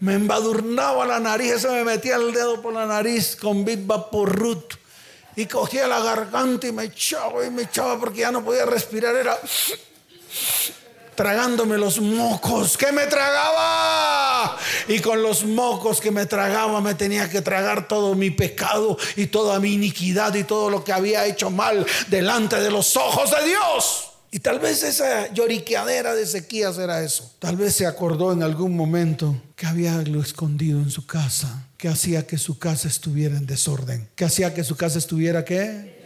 me 0.00 0.14
embadurnaba 0.14 1.06
la 1.06 1.20
nariz, 1.20 1.52
eso 1.52 1.72
me 1.72 1.84
metía 1.84 2.16
el 2.16 2.32
dedo 2.32 2.60
por 2.60 2.72
la 2.72 2.86
nariz 2.86 3.36
con 3.36 3.64
Big 3.64 3.86
por 3.86 4.34
Ruth 4.36 4.74
y 5.36 5.46
cogía 5.46 5.88
la 5.88 6.00
garganta 6.00 6.66
y 6.66 6.72
me 6.72 6.84
echaba 6.84 7.44
y 7.44 7.50
me 7.50 7.62
echaba 7.62 7.98
porque 7.98 8.20
ya 8.20 8.30
no 8.30 8.44
podía 8.44 8.66
respirar. 8.66 9.16
Era 9.16 9.38
tragándome 11.14 11.78
los 11.78 12.00
mocos 12.00 12.76
que 12.76 12.92
me 12.92 13.06
tragaba. 13.06 14.56
Y 14.88 15.00
con 15.00 15.22
los 15.22 15.44
mocos 15.44 16.00
que 16.00 16.10
me 16.10 16.26
tragaba 16.26 16.80
me 16.80 16.94
tenía 16.94 17.28
que 17.30 17.40
tragar 17.40 17.88
todo 17.88 18.14
mi 18.14 18.30
pecado 18.30 18.96
y 19.16 19.26
toda 19.26 19.58
mi 19.60 19.74
iniquidad 19.74 20.34
y 20.34 20.44
todo 20.44 20.70
lo 20.70 20.84
que 20.84 20.92
había 20.92 21.26
hecho 21.26 21.50
mal 21.50 21.86
delante 22.08 22.60
de 22.60 22.70
los 22.70 22.96
ojos 22.96 23.30
de 23.30 23.48
Dios. 23.48 24.13
Y 24.34 24.40
tal 24.40 24.58
vez 24.58 24.82
esa 24.82 25.32
lloriqueadera 25.32 26.12
de 26.12 26.24
Ezequías 26.24 26.76
era 26.78 27.04
eso. 27.04 27.36
Tal 27.38 27.54
vez 27.54 27.76
se 27.76 27.86
acordó 27.86 28.32
en 28.32 28.42
algún 28.42 28.74
momento 28.74 29.40
que 29.54 29.64
había 29.64 29.94
algo 29.94 30.20
escondido 30.20 30.80
en 30.80 30.90
su 30.90 31.06
casa, 31.06 31.68
que 31.76 31.86
hacía 31.86 32.26
que 32.26 32.36
su 32.36 32.58
casa 32.58 32.88
estuviera 32.88 33.36
en 33.36 33.46
desorden, 33.46 34.08
que 34.16 34.24
hacía 34.24 34.52
que 34.52 34.64
su 34.64 34.74
casa 34.74 34.98
estuviera 34.98 35.44
qué? 35.44 36.02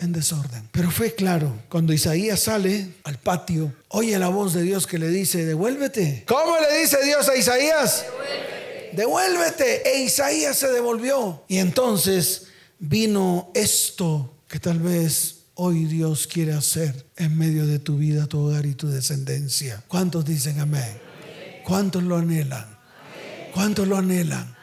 En 0.00 0.10
desorden. 0.10 0.70
Pero 0.72 0.90
fue 0.90 1.14
claro, 1.14 1.52
cuando 1.68 1.92
Isaías 1.92 2.40
sale 2.40 2.94
al 3.04 3.18
patio, 3.18 3.74
oye 3.88 4.18
la 4.18 4.28
voz 4.28 4.54
de 4.54 4.62
Dios 4.62 4.86
que 4.86 4.96
le 4.96 5.08
dice, 5.08 5.44
devuélvete. 5.44 6.24
¿Cómo 6.26 6.54
le 6.58 6.80
dice 6.80 6.96
Dios 7.04 7.28
a 7.28 7.36
Isaías? 7.36 8.06
Devuélvete. 8.06 8.96
Devuélvete. 8.96 9.86
E 9.86 10.04
Isaías 10.04 10.56
se 10.56 10.72
devolvió. 10.72 11.44
Y 11.46 11.58
entonces 11.58 12.46
vino 12.78 13.50
esto 13.52 14.32
que 14.48 14.58
tal 14.58 14.78
vez 14.78 15.39
hoy 15.62 15.84
Dios 15.84 16.26
quiere 16.26 16.54
hacer 16.54 17.04
en 17.18 17.36
medio 17.36 17.66
de 17.66 17.78
tu 17.78 17.98
vida, 17.98 18.24
tu 18.26 18.40
hogar 18.40 18.64
y 18.64 18.74
tu 18.74 18.88
descendencia. 18.88 19.82
¿Cuántos 19.88 20.24
dicen 20.24 20.58
amén? 20.58 20.98
¿Cuántos 21.66 22.02
lo 22.02 22.16
anhelan? 22.16 22.64
¿Cuántos 23.52 23.86
lo 23.86 23.98
anhelan? 23.98 24.56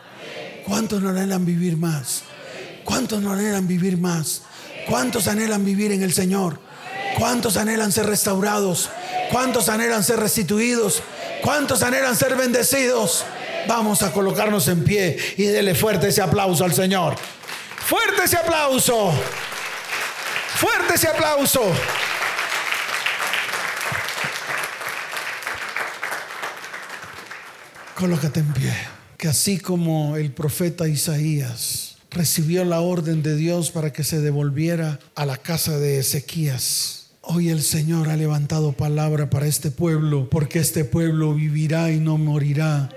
¿Cuántos 0.66 1.00
no 1.00 1.10
anhelan 1.10 1.46
vivir 1.46 1.78
más? 1.78 2.24
¿Cuántos 2.84 3.22
no 3.22 3.32
anhelan 3.32 3.68
vivir 3.68 4.00
más? 4.00 4.42
¿Cuántos 4.90 5.28
anhelan 5.28 5.64
vivir 5.64 5.92
en 5.92 6.02
el 6.02 6.14
Señor? 6.14 6.60
¿Cuántos 7.20 7.58
anhelan 7.58 7.92
ser 7.92 8.08
restaurados? 8.08 8.90
¿Cuántos 9.32 9.70
anhelan 9.70 10.04
ser 10.04 10.20
restituidos? 10.20 11.04
¿Cuántos 11.44 11.84
anhelan 11.84 12.16
ser 12.16 12.36
bendecidos? 12.36 13.24
Vamos 13.68 14.02
a 14.02 14.12
colocarnos 14.12 14.68
en 14.68 14.84
pie 14.84 15.16
y 15.38 15.44
dele 15.44 15.76
fuerte 15.76 16.08
ese 16.08 16.24
aplauso 16.24 16.66
al 16.66 16.74
Señor. 16.74 17.16
Fuerte 17.86 18.24
ese 18.26 18.38
aplauso. 18.38 19.14
Fuerte 20.58 20.96
ese 20.96 21.08
aplauso. 21.08 21.62
Colócate 27.94 28.40
en 28.40 28.54
pie. 28.54 28.74
Que 29.20 29.28
así 29.28 29.60
como 29.60 30.18
el 30.18 30.32
profeta 30.32 30.88
Isaías 30.88 31.98
recibió 32.10 32.66
la 32.66 32.82
orden 32.82 33.22
de 33.22 33.36
Dios 33.36 33.70
para 33.70 33.94
que 33.94 34.04
se 34.04 34.20
devolviera 34.20 34.98
a 35.14 35.28
la 35.28 35.38
casa 35.38 35.78
de 35.78 36.00
Ezequías, 36.00 37.12
hoy 37.22 37.50
el 37.50 37.62
Señor 37.62 38.10
ha 38.10 38.16
levantado 38.16 38.72
palabra 38.72 39.30
para 39.30 39.46
este 39.46 39.70
pueblo, 39.70 40.28
porque 40.28 40.58
este 40.58 40.86
pueblo 40.86 41.36
vivirá 41.36 41.92
y 41.92 42.00
no 42.00 42.18
morirá. 42.18 42.90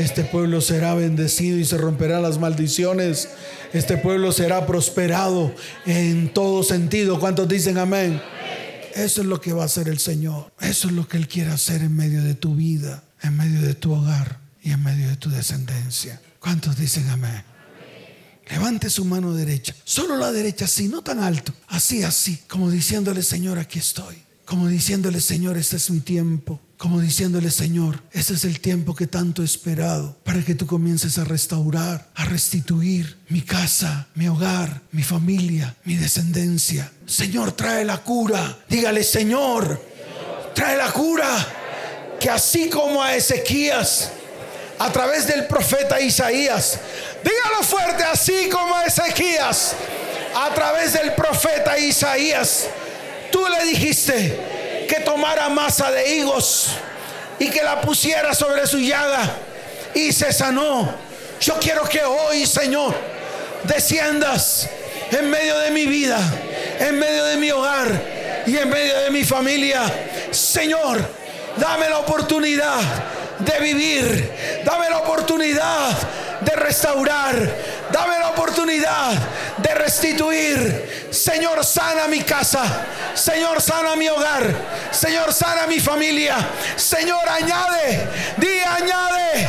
Este 0.00 0.24
pueblo 0.24 0.62
será 0.62 0.94
bendecido 0.94 1.58
y 1.58 1.66
se 1.66 1.76
romperán 1.76 2.22
las 2.22 2.38
maldiciones. 2.38 3.28
Este 3.74 3.98
pueblo 3.98 4.32
será 4.32 4.66
prosperado 4.66 5.54
en 5.84 6.32
todo 6.32 6.62
sentido. 6.62 7.20
¿Cuántos 7.20 7.46
dicen 7.46 7.76
amén? 7.76 8.18
Eso 8.94 9.20
es 9.20 9.26
lo 9.26 9.42
que 9.42 9.52
va 9.52 9.64
a 9.64 9.66
hacer 9.66 9.88
el 9.88 9.98
Señor. 9.98 10.50
Eso 10.58 10.88
es 10.88 10.94
lo 10.94 11.06
que 11.06 11.18
Él 11.18 11.28
quiere 11.28 11.50
hacer 11.50 11.82
en 11.82 11.94
medio 11.94 12.22
de 12.22 12.34
tu 12.34 12.54
vida, 12.54 13.02
en 13.22 13.36
medio 13.36 13.60
de 13.60 13.74
tu 13.74 13.92
hogar 13.92 14.40
y 14.62 14.70
en 14.70 14.82
medio 14.82 15.06
de 15.06 15.16
tu 15.16 15.28
descendencia. 15.28 16.18
¿Cuántos 16.38 16.78
dicen 16.78 17.06
amén? 17.10 17.44
Levante 18.50 18.88
su 18.88 19.04
mano 19.04 19.34
derecha, 19.34 19.76
solo 19.84 20.16
la 20.16 20.32
derecha, 20.32 20.64
así, 20.64 20.88
no 20.88 21.02
tan 21.02 21.20
alto, 21.20 21.52
así, 21.68 22.04
así, 22.04 22.40
como 22.48 22.70
diciéndole, 22.70 23.22
Señor, 23.22 23.58
aquí 23.58 23.78
estoy, 23.78 24.16
como 24.50 24.66
diciéndole, 24.66 25.20
Señor, 25.20 25.56
este 25.56 25.76
es 25.76 25.90
mi 25.90 26.00
tiempo, 26.00 26.58
como 26.76 27.00
diciéndole, 27.00 27.52
Señor, 27.52 28.02
ese 28.10 28.34
es 28.34 28.44
el 28.44 28.58
tiempo 28.58 28.96
que 28.96 29.06
tanto 29.06 29.42
he 29.42 29.44
esperado 29.44 30.16
para 30.24 30.42
que 30.42 30.56
tú 30.56 30.66
comiences 30.66 31.18
a 31.18 31.24
restaurar, 31.24 32.08
a 32.16 32.24
restituir 32.24 33.16
mi 33.28 33.42
casa, 33.42 34.08
mi 34.16 34.26
hogar, 34.26 34.82
mi 34.90 35.04
familia, 35.04 35.76
mi 35.84 35.94
descendencia. 35.94 36.90
Señor, 37.06 37.52
trae 37.52 37.84
la 37.84 37.98
cura. 37.98 38.58
Dígale, 38.68 39.04
Señor, 39.04 39.80
trae 40.52 40.76
la 40.76 40.90
cura. 40.90 41.46
Que 42.18 42.28
así 42.28 42.68
como 42.68 43.04
a 43.04 43.14
Ezequías, 43.14 44.10
a 44.80 44.90
través 44.90 45.28
del 45.28 45.46
profeta 45.46 46.00
Isaías, 46.00 46.80
dígalo 47.22 47.62
fuerte, 47.62 48.02
así 48.02 48.48
como 48.50 48.74
a 48.74 48.84
Ezequías, 48.84 49.76
a 50.34 50.52
través 50.52 50.92
del 50.94 51.14
profeta 51.14 51.78
Isaías, 51.78 52.66
tú 53.30 53.46
le 53.46 53.64
dijiste, 53.66 54.86
que 54.90 55.00
tomara 55.00 55.48
masa 55.48 55.90
de 55.92 56.16
higos 56.16 56.70
y 57.38 57.48
que 57.48 57.62
la 57.62 57.80
pusiera 57.80 58.34
sobre 58.34 58.66
su 58.66 58.78
llaga 58.78 59.22
y 59.94 60.12
se 60.12 60.32
sanó. 60.32 60.92
Yo 61.40 61.54
quiero 61.60 61.84
que 61.84 62.02
hoy, 62.02 62.44
Señor, 62.44 62.92
desciendas 63.62 64.68
en 65.12 65.30
medio 65.30 65.58
de 65.58 65.70
mi 65.70 65.86
vida, 65.86 66.18
en 66.80 66.98
medio 66.98 67.24
de 67.24 67.36
mi 67.36 67.52
hogar 67.52 67.88
y 68.46 68.56
en 68.56 68.68
medio 68.68 68.98
de 68.98 69.10
mi 69.10 69.22
familia. 69.22 69.82
Señor, 70.32 71.00
dame 71.56 71.88
la 71.88 71.98
oportunidad 72.00 72.80
de 73.38 73.60
vivir, 73.60 74.32
dame 74.64 74.90
la 74.90 74.98
oportunidad 74.98 75.96
de 76.40 76.56
restaurar, 76.56 77.34
dame 77.92 78.18
la 78.18 78.30
oportunidad 78.30 79.12
de 79.58 79.74
restituir. 79.74 81.08
Señor, 81.10 81.64
sana 81.64 82.06
mi 82.06 82.20
casa. 82.22 82.62
Señor, 83.14 83.60
sana 83.60 83.96
mi 83.96 84.08
hogar. 84.08 84.54
Señor, 84.90 85.32
sana 85.32 85.66
mi 85.66 85.80
familia. 85.80 86.36
Señor, 86.76 87.28
añade, 87.28 88.08
di 88.36 88.60
añade, 88.60 89.48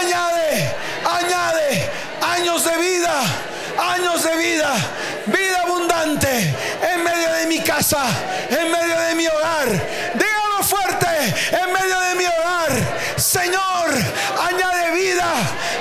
añade, 0.00 0.74
añade 1.04 1.90
años 2.22 2.64
de 2.64 2.76
vida, 2.76 3.20
años 3.78 4.22
de 4.22 4.36
vida, 4.36 4.74
vida 5.26 5.60
abundante 5.62 6.54
en 6.92 7.04
medio 7.04 7.32
de 7.32 7.46
mi 7.46 7.60
casa, 7.60 8.04
en 8.50 8.70
medio 8.70 9.00
de 9.00 9.14
mi 9.14 9.26
hogar. 9.26 9.68
Dígalo 10.14 10.62
fuerte, 10.62 11.06
en 11.52 11.72
medio 11.72 12.00
de 12.00 12.14
mi 12.14 12.24
hogar. 12.24 12.70
Señor, 13.16 13.90
añade 14.42 14.90
vida 14.92 15.32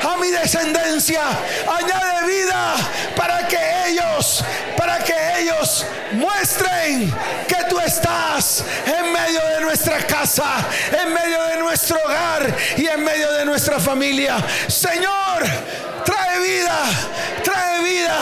a 0.03 0.17
mi 0.17 0.31
descendencia, 0.43 1.21
añade 1.67 2.27
vida 2.27 2.75
para 3.15 3.47
que 3.47 3.57
ellos, 3.87 4.43
para 4.75 4.99
que 4.99 5.13
ellos 5.39 5.85
muestren 6.11 7.13
que 7.47 7.63
tú 7.69 7.79
estás 7.79 8.63
en 8.85 9.13
medio 9.13 9.39
de 9.47 9.61
nuestra 9.61 10.05
casa, 10.05 10.67
en 10.91 11.13
medio 11.13 11.41
de 11.43 11.57
nuestro 11.59 11.97
hogar 12.03 12.53
y 12.75 12.85
en 12.87 13.03
medio 13.05 13.31
de 13.31 13.45
nuestra 13.45 13.79
familia. 13.79 14.35
Señor, 14.67 15.43
trae 16.03 16.39
vida, 16.39 16.79
trae 17.41 17.81
vida 17.81 18.17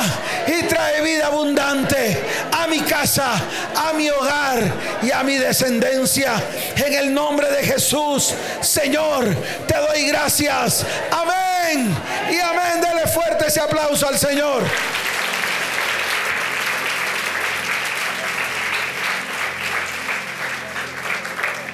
y 0.45 0.63
trae 0.67 1.01
vida 1.01 1.25
abundante 1.25 2.23
a 2.51 2.67
mi 2.67 2.81
casa, 2.81 3.31
a 3.75 3.93
mi 3.93 4.11
hogar 4.11 4.59
y 5.01 5.09
a 5.09 5.23
mi 5.23 5.37
descendencia. 5.37 6.33
En 6.75 6.93
el 6.93 7.11
nombre 7.11 7.49
de 7.49 7.63
Jesús, 7.63 8.35
Señor, 8.61 9.25
te 9.67 9.75
doy 9.75 10.05
gracias. 10.05 10.85
Amén 11.11 11.40
y 11.79 12.39
amén. 12.39 12.81
Dele 12.81 13.07
fuerte 13.07 13.47
ese 13.47 13.61
aplauso 13.61 14.07
al 14.07 14.17
Señor. 14.17 14.63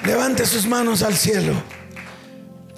Levante 0.04 0.46
sus 0.46 0.66
manos 0.66 1.02
al 1.02 1.14
cielo. 1.16 1.54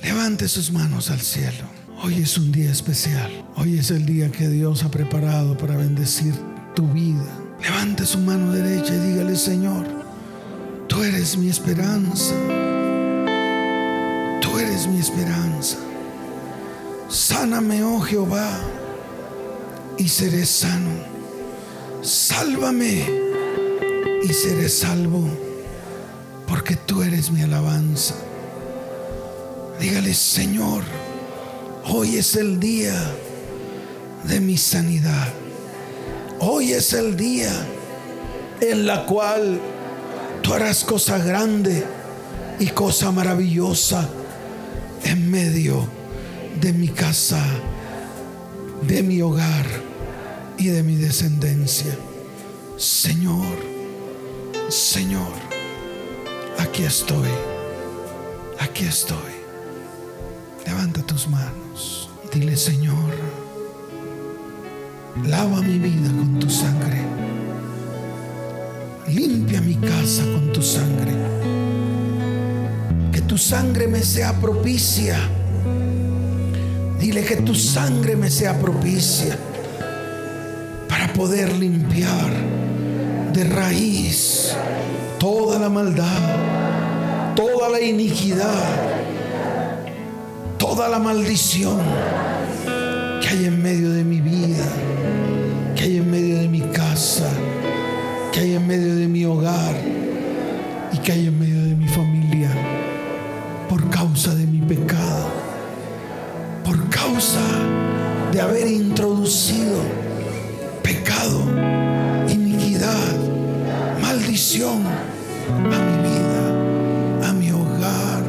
Levante 0.02 0.48
sus 0.48 0.72
manos 0.72 1.10
al 1.10 1.20
cielo. 1.20 1.64
Hoy 2.02 2.22
es 2.22 2.38
un 2.38 2.50
día 2.50 2.70
especial. 2.70 3.44
Hoy 3.56 3.78
es 3.78 3.90
el 3.90 4.06
día 4.06 4.30
que 4.30 4.48
Dios 4.48 4.82
ha 4.84 4.90
preparado 4.90 5.56
para 5.56 5.76
bendecir 5.76 6.34
tu 6.74 6.88
vida. 6.88 7.24
Levante 7.62 8.06
su 8.06 8.18
mano 8.18 8.52
derecha 8.52 8.94
y 8.94 8.98
dígale, 8.98 9.36
Señor, 9.36 9.86
tú 10.88 11.02
eres 11.02 11.36
mi 11.36 11.50
esperanza. 11.50 12.34
Tú 14.40 14.58
eres 14.58 14.86
mi 14.86 14.98
esperanza. 14.98 15.76
Sáname, 17.10 17.82
oh 17.82 17.98
Jehová, 17.98 18.60
y 19.98 20.08
seré 20.08 20.46
sano. 20.46 20.92
Sálvame 22.02 23.04
y 24.22 24.32
seré 24.32 24.68
salvo 24.68 25.28
porque 26.46 26.76
tú 26.76 27.02
eres 27.02 27.32
mi 27.32 27.42
alabanza. 27.42 28.14
Dígale, 29.80 30.14
Señor, 30.14 30.84
hoy 31.84 32.16
es 32.16 32.36
el 32.36 32.60
día 32.60 32.94
de 34.22 34.38
mi 34.38 34.56
sanidad. 34.56 35.32
Hoy 36.38 36.74
es 36.74 36.92
el 36.92 37.16
día 37.16 37.50
en 38.60 38.86
la 38.86 39.04
cual 39.06 39.60
tú 40.42 40.54
harás 40.54 40.84
cosa 40.84 41.18
grande 41.18 41.84
y 42.60 42.68
cosa 42.68 43.10
maravillosa 43.10 44.08
en 45.02 45.28
medio 45.28 45.99
de 46.58 46.72
mi 46.72 46.88
casa, 46.88 47.42
de 48.82 49.02
mi 49.02 49.22
hogar 49.22 49.66
y 50.58 50.68
de 50.68 50.82
mi 50.82 50.96
descendencia. 50.96 51.96
Señor, 52.76 53.58
Señor, 54.68 55.32
aquí 56.58 56.84
estoy, 56.84 57.28
aquí 58.58 58.84
estoy. 58.84 59.18
Levanta 60.66 61.02
tus 61.02 61.28
manos, 61.28 62.10
dile 62.32 62.56
Señor, 62.56 63.10
lava 65.26 65.60
mi 65.62 65.78
vida 65.78 66.08
con 66.08 66.38
tu 66.38 66.48
sangre, 66.48 67.02
limpia 69.08 69.60
mi 69.60 69.74
casa 69.74 70.22
con 70.22 70.52
tu 70.52 70.62
sangre, 70.62 71.12
que 73.12 73.20
tu 73.22 73.36
sangre 73.36 73.88
me 73.88 74.02
sea 74.02 74.38
propicia. 74.40 75.18
Dile 77.00 77.24
que 77.24 77.36
tu 77.36 77.54
sangre 77.54 78.14
me 78.14 78.30
sea 78.30 78.58
propicia 78.58 79.36
para 80.86 81.10
poder 81.14 81.56
limpiar 81.56 82.30
de 83.32 83.44
raíz 83.44 84.54
toda 85.18 85.58
la 85.58 85.70
maldad, 85.70 87.34
toda 87.34 87.70
la 87.70 87.80
iniquidad, 87.80 88.64
toda 90.58 90.90
la 90.90 90.98
maldición 90.98 91.78
que 93.22 93.28
hay 93.28 93.46
en 93.46 93.62
medio 93.62 93.92
de 93.92 94.04
mi 94.04 94.20
vida, 94.20 94.66
que 95.74 95.84
hay 95.84 95.96
en 95.96 96.10
medio 96.10 96.38
de 96.38 96.48
mi 96.48 96.60
casa, 96.60 97.30
que 98.30 98.40
hay 98.40 98.56
en 98.56 98.66
medio 98.66 98.94
de 98.94 99.08
mi 99.08 99.24
hogar 99.24 99.74
y 100.92 100.98
que 100.98 101.12
hay 101.12 101.28
en 101.28 101.38
medio 101.38 101.59
de 108.40 108.46
haber 108.46 108.68
introducido 108.68 109.76
pecado 110.82 111.44
maldición 114.00 114.82
a 114.86 115.78
mi 115.86 115.96
vida, 116.08 117.28
a 117.28 117.32
mi 117.34 117.50
hogar 117.50 118.22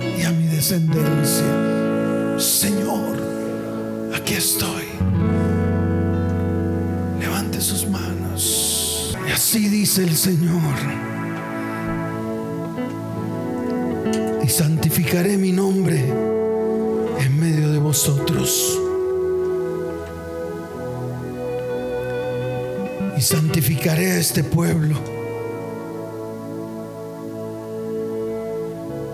y 0.00 0.22
a 0.22 0.30
mi 0.30 0.46
descendencia. 0.46 2.38
Señor, 2.38 3.16
aquí 4.14 4.34
estoy. 4.34 4.84
Levante 7.20 7.60
sus 7.60 7.88
manos. 7.88 9.16
Y 9.28 9.32
así 9.32 9.68
dice 9.68 10.04
el 10.04 10.16
Señor. 10.16 10.76
Y 14.44 14.48
santificaré 14.48 15.36
mi 15.36 15.50
nombre 15.50 15.98
en 17.18 17.40
medio 17.40 17.72
de 17.72 17.78
vosotros. 17.78 18.78
Santificaré 23.22 24.12
a 24.12 24.18
este 24.18 24.42
pueblo. 24.42 24.96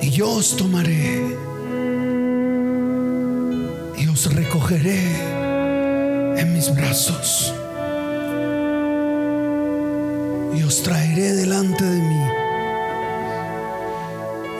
Y 0.00 0.10
yo 0.10 0.30
os 0.30 0.56
tomaré 0.56 1.36
y 3.98 4.08
os 4.08 4.34
recogeré 4.34 5.02
en 6.40 6.54
mis 6.54 6.74
brazos 6.74 7.52
y 10.56 10.62
os 10.62 10.82
traeré 10.82 11.34
delante 11.34 11.84
de 11.84 12.00
mí 12.00 12.24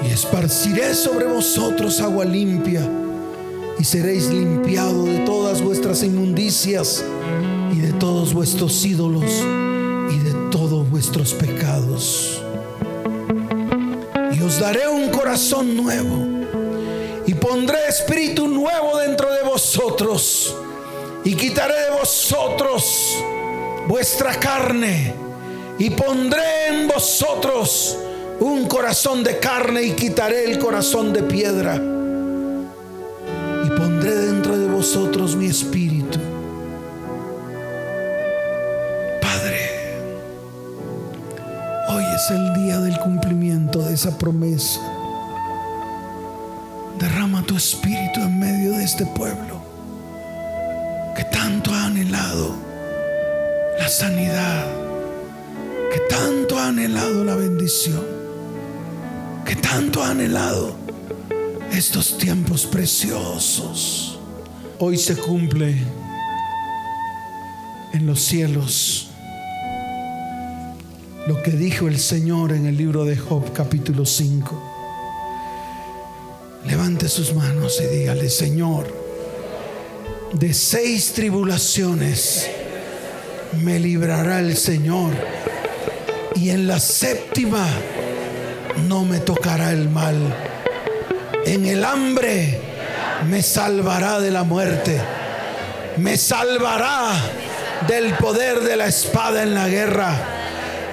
y 0.03 0.13
esparciré 0.13 0.95
sobre 0.95 1.27
vosotros 1.27 2.01
agua 2.01 2.25
limpia 2.25 2.87
y 3.79 3.85
seréis 3.85 4.29
limpiados 4.29 5.07
de 5.07 5.19
todas 5.21 5.63
vuestras 5.63 6.03
inmundicias 6.03 7.05
y 7.79 7.81
de 7.81 7.93
todos 7.93 8.35
vuestros 8.35 8.85
ídolos 8.85 9.31
y 10.11 10.19
de 10.19 10.33
todos 10.51 10.91
vuestros 10.91 11.33
pecados. 11.33 12.43
Y 14.33 14.43
os 14.43 14.59
daré 14.59 14.89
un 14.89 15.11
corazón 15.11 15.77
nuevo 15.77 16.27
y 17.25 17.35
pondré 17.35 17.79
espíritu 17.89 18.49
nuevo 18.49 18.99
dentro 18.99 19.33
de 19.33 19.43
vosotros 19.45 20.57
y 21.23 21.37
quitaré 21.37 21.75
de 21.85 21.91
vosotros 21.91 23.17
vuestra 23.87 24.35
carne 24.41 25.15
y 25.79 25.91
pondré 25.91 26.67
en 26.71 26.89
vosotros 26.89 27.97
un 28.41 28.67
corazón 28.67 29.23
de 29.23 29.39
carne 29.39 29.85
y 29.85 29.93
quitaré 29.93 30.51
el 30.51 30.59
corazón 30.59 31.13
de 31.13 31.23
piedra 31.23 31.77
y 31.77 33.71
pondré 33.71 34.17
dentro 34.17 34.59
de 34.59 34.67
vosotros 34.67 35.37
mi 35.37 35.47
espíritu 35.47 35.98
el 42.31 42.55
día 42.55 42.79
del 42.81 42.99
cumplimiento 42.99 43.81
de 43.81 43.95
esa 43.95 44.17
promesa. 44.19 44.81
Derrama 46.99 47.43
tu 47.43 47.57
espíritu 47.57 48.21
en 48.21 48.39
medio 48.39 48.73
de 48.73 48.85
este 48.85 49.07
pueblo 49.07 49.63
que 51.17 51.25
tanto 51.25 51.73
ha 51.73 51.87
anhelado 51.87 52.55
la 53.79 53.89
sanidad, 53.89 54.67
que 55.93 56.01
tanto 56.15 56.59
ha 56.59 56.69
anhelado 56.69 57.25
la 57.25 57.35
bendición, 57.35 58.05
que 59.45 59.57
tanto 59.57 60.03
ha 60.03 60.11
anhelado 60.11 60.77
estos 61.73 62.19
tiempos 62.19 62.67
preciosos. 62.67 64.19
Hoy 64.79 64.97
se 64.97 65.17
cumple 65.17 65.77
en 67.93 68.07
los 68.07 68.21
cielos 68.21 69.08
lo 71.29 71.43
que 71.43 71.51
dijo 71.51 71.89
el 71.89 71.99
Señor 71.99 72.53
en 72.53 72.65
el 72.65 72.75
libro 72.75 73.05
de 73.05 73.15
Job 73.15 73.53
capítulo 73.53 74.07
5. 74.07 74.63
Levante 76.65 77.07
sus 77.07 77.35
manos 77.35 77.79
y 77.83 77.97
dígale, 77.99 78.31
Señor, 78.31 78.87
de 80.33 80.55
seis 80.55 81.13
tribulaciones 81.13 82.49
me 83.63 83.79
librará 83.79 84.41
el 84.41 84.57
Señor 84.57 85.13
y 86.35 86.49
en 86.49 86.67
la 86.67 86.81
séptima 86.81 87.67
no 88.89 89.05
me 89.05 89.19
tocará 89.19 89.73
el 89.73 89.91
mal. 89.91 90.17
En 91.45 91.67
el 91.67 91.85
hambre 91.85 92.59
me 93.29 93.43
salvará 93.43 94.19
de 94.19 94.31
la 94.31 94.45
muerte, 94.45 94.99
me 95.99 96.17
salvará 96.17 97.13
del 97.87 98.15
poder 98.15 98.61
de 98.61 98.77
la 98.77 98.87
espada 98.87 99.43
en 99.43 99.53
la 99.53 99.69
guerra 99.69 100.38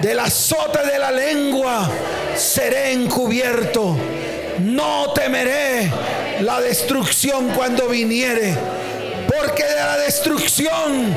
del 0.01 0.19
azote 0.19 0.85
de 0.85 0.99
la 0.99 1.11
lengua 1.11 1.89
seré 2.35 2.91
encubierto. 2.91 3.97
No 4.59 5.11
temeré 5.13 5.91
la 6.41 6.61
destrucción 6.61 7.49
cuando 7.49 7.87
viniere, 7.87 8.55
porque 9.27 9.63
de 9.63 9.75
la 9.75 9.97
destrucción 9.97 11.13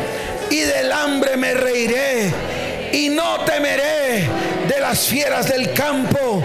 y 0.50 0.60
del 0.60 0.92
hambre 0.92 1.36
me 1.36 1.54
reiré 1.54 2.32
y 2.92 3.08
no 3.10 3.40
temeré 3.44 4.28
de 4.66 4.80
las 4.80 5.06
fieras 5.06 5.48
del 5.48 5.72
campo, 5.72 6.42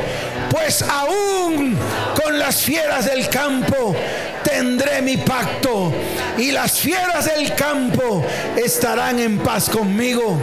pues 0.50 0.82
aún 0.84 1.78
con 2.22 2.38
las 2.38 2.58
fieras 2.58 3.06
del 3.06 3.28
campo 3.30 3.96
tendré 4.44 5.02
mi 5.02 5.18
pacto 5.18 5.92
y 6.38 6.52
las 6.52 6.74
fieras 6.80 7.26
del 7.26 7.56
campo 7.56 8.24
estarán 8.56 9.20
en 9.20 9.40
paz 9.40 9.70
conmigo 9.70 10.40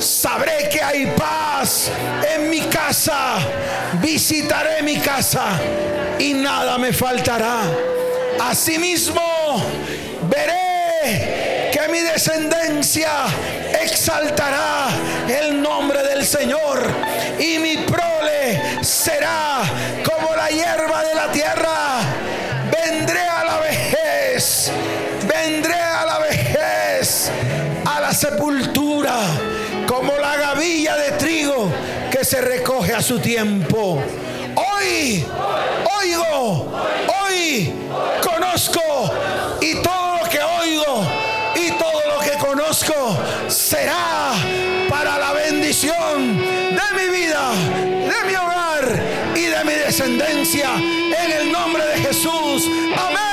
sabré 0.00 0.68
que 0.68 0.82
hay 0.82 1.06
paz 1.16 1.90
en 2.34 2.50
mi 2.50 2.60
casa. 2.62 3.38
Visitaré 4.00 4.82
mi 4.82 4.96
casa 4.98 5.60
y 6.18 6.32
nada 6.34 6.78
me 6.78 6.92
faltará. 6.92 7.62
Asimismo, 8.40 9.62
veré 10.22 11.70
que 11.72 11.88
mi 11.88 12.00
descendencia 12.00 13.10
exaltará 13.82 14.88
el 15.28 15.60
nombre 15.60 16.02
del 16.02 16.24
Señor 16.24 16.82
y 17.38 17.58
mi 17.58 17.76
prole 17.78 18.82
será 18.82 19.62
como 20.04 20.34
la 20.34 20.48
hierba 20.48 21.04
de 21.04 21.14
la 21.14 21.32
tierra. 21.32 22.00
Vendré 22.70 23.20
a 23.20 23.44
la 23.44 23.58
vejez, 23.58 24.70
vendré 25.26 25.79
se 32.30 32.40
recoge 32.40 32.94
a 32.94 33.02
su 33.02 33.18
tiempo. 33.18 34.00
Hoy 34.54 35.26
oigo, 36.00 36.72
hoy 37.24 37.72
conozco 38.22 38.80
y 39.60 39.74
todo 39.82 40.18
lo 40.22 40.28
que 40.28 40.38
oigo 40.40 41.02
y 41.56 41.72
todo 41.72 42.00
lo 42.14 42.20
que 42.20 42.38
conozco 42.38 43.18
será 43.48 44.30
para 44.88 45.18
la 45.18 45.32
bendición 45.32 46.38
de 46.38 47.02
mi 47.02 47.18
vida, 47.18 47.50
de 47.50 48.30
mi 48.30 48.36
hogar 48.36 49.02
y 49.34 49.46
de 49.46 49.64
mi 49.64 49.72
descendencia. 49.72 50.70
En 50.76 51.32
el 51.32 51.50
nombre 51.50 51.84
de 51.84 51.96
Jesús. 51.96 52.70
Amén 52.96 53.29